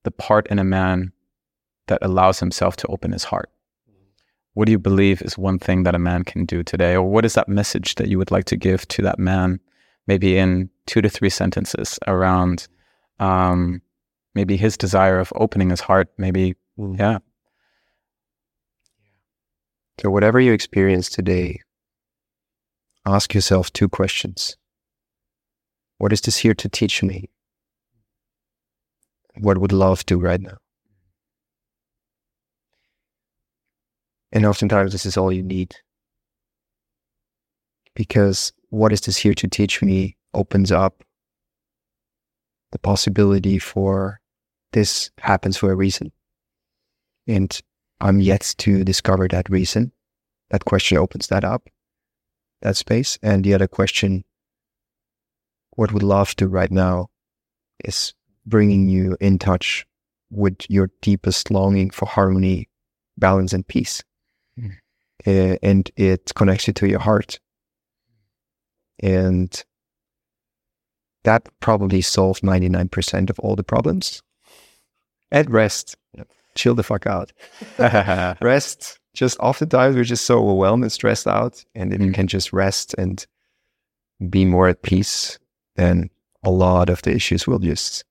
[0.04, 1.12] the part in a man
[1.88, 3.50] that allows himself to open his heart.
[4.54, 6.96] What do you believe is one thing that a man can do today?
[6.96, 9.60] Or what is that message that you would like to give to that man,
[10.08, 12.68] maybe in two to three sentences around
[13.20, 13.82] um,
[14.36, 16.10] maybe his desire of opening his heart?
[16.18, 17.20] Maybe, yeah,
[20.02, 21.62] So, whatever you experience today,
[23.06, 24.58] ask yourself two questions
[26.00, 27.30] What is this here to teach me?
[29.40, 30.58] What would love do right now?
[34.32, 35.76] And oftentimes, this is all you need.
[37.96, 41.04] Because what is this here to teach me opens up
[42.72, 44.22] the possibility for
[44.72, 46.12] this happens for a reason.
[47.28, 47.60] And
[48.00, 49.92] I'm yet to discover that reason.
[50.50, 51.68] That question opens that up,
[52.62, 53.20] that space.
[53.22, 54.24] And the other question,
[55.72, 57.10] what would love do right now,
[57.84, 58.14] is
[58.46, 59.86] bringing you in touch
[60.30, 62.70] with your deepest longing for harmony,
[63.18, 64.02] balance, and peace.
[65.26, 65.54] Mm.
[65.54, 67.40] Uh, and it connects you to your heart.
[69.02, 69.64] And
[71.24, 74.22] that probably solved 99% of all the problems.
[75.32, 75.96] At rest.
[76.56, 77.32] Chill the fuck out
[78.42, 79.00] rest.
[79.14, 81.64] Just oftentimes we're just so overwhelmed and stressed out.
[81.76, 82.14] And if you Mm.
[82.14, 83.26] can just rest and
[84.30, 85.40] be more at peace,
[85.78, 86.10] then
[86.44, 88.04] a lot of the issues will just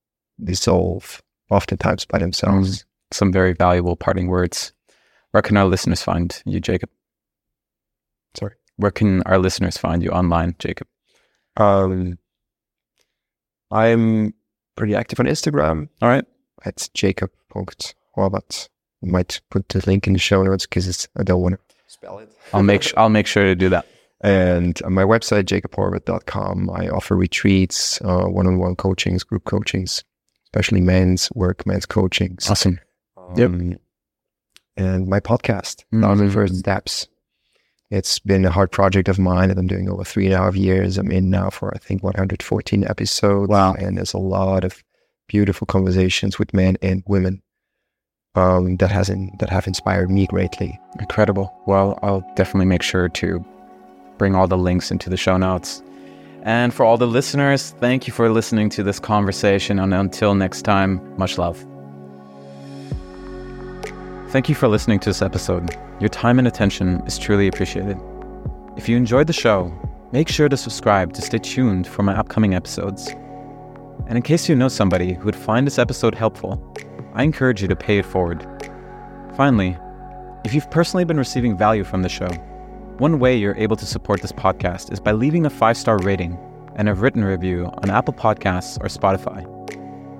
[0.43, 1.21] dissolve
[1.51, 2.85] oftentimes by themselves.
[3.13, 4.73] some very valuable parting words.
[5.33, 6.89] Where can our listeners find you, Jakob?
[8.81, 10.89] Where can our listeners find you online, Jakob?
[11.57, 12.19] Um,
[13.71, 14.35] I'm
[14.77, 16.25] pretty active on Instagram All right.
[16.65, 18.69] at jakob.horvat.
[19.03, 22.31] Might put the link in the show notes because I don't want to spell it.
[22.53, 23.87] I'll make sh- I'll make sure to do that.
[24.23, 30.05] And on my website, jakobhorvat.com, I offer retreats, uh, one-on-one coachings, group coachings,
[30.45, 32.51] especially men's work, men's coachings.
[32.51, 32.79] Awesome.
[33.37, 33.51] Yep.
[33.51, 33.77] Um,
[34.77, 36.03] And my podcast, Mhm.
[36.03, 37.09] Thousand First Steps.
[37.91, 40.55] It's been a hard project of mine that I'm doing over three and a half
[40.55, 40.97] years.
[40.97, 43.49] I'm in now for, I think, 114 episodes.
[43.49, 43.75] Wow.
[43.75, 44.83] And there's a lot of
[45.27, 47.43] beautiful conversations with men and women
[48.37, 50.79] um, that, has in, that have inspired me greatly.
[51.01, 51.53] Incredible.
[51.67, 53.45] Well, I'll definitely make sure to
[54.19, 55.83] bring all the links into the show notes.
[56.43, 59.81] And for all the listeners, thank you for listening to this conversation.
[59.81, 61.65] And until next time, much love.
[64.29, 65.77] Thank you for listening to this episode.
[66.01, 67.99] Your time and attention is truly appreciated.
[68.75, 69.71] If you enjoyed the show,
[70.13, 73.09] make sure to subscribe to stay tuned for my upcoming episodes.
[74.07, 76.75] And in case you know somebody who would find this episode helpful,
[77.13, 78.47] I encourage you to pay it forward.
[79.37, 79.77] Finally,
[80.43, 82.31] if you've personally been receiving value from the show,
[82.97, 86.39] one way you're able to support this podcast is by leaving a five star rating
[86.77, 89.47] and a written review on Apple Podcasts or Spotify.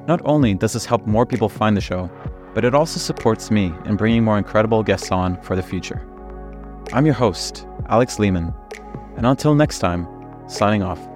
[0.07, 2.11] Not only does this help more people find the show,
[2.55, 6.07] but it also supports me in bringing more incredible guests on for the future.
[6.93, 8.55] I'm your host, Alex Lehmann,
[9.17, 10.07] and until next time,
[10.49, 11.10] signing off.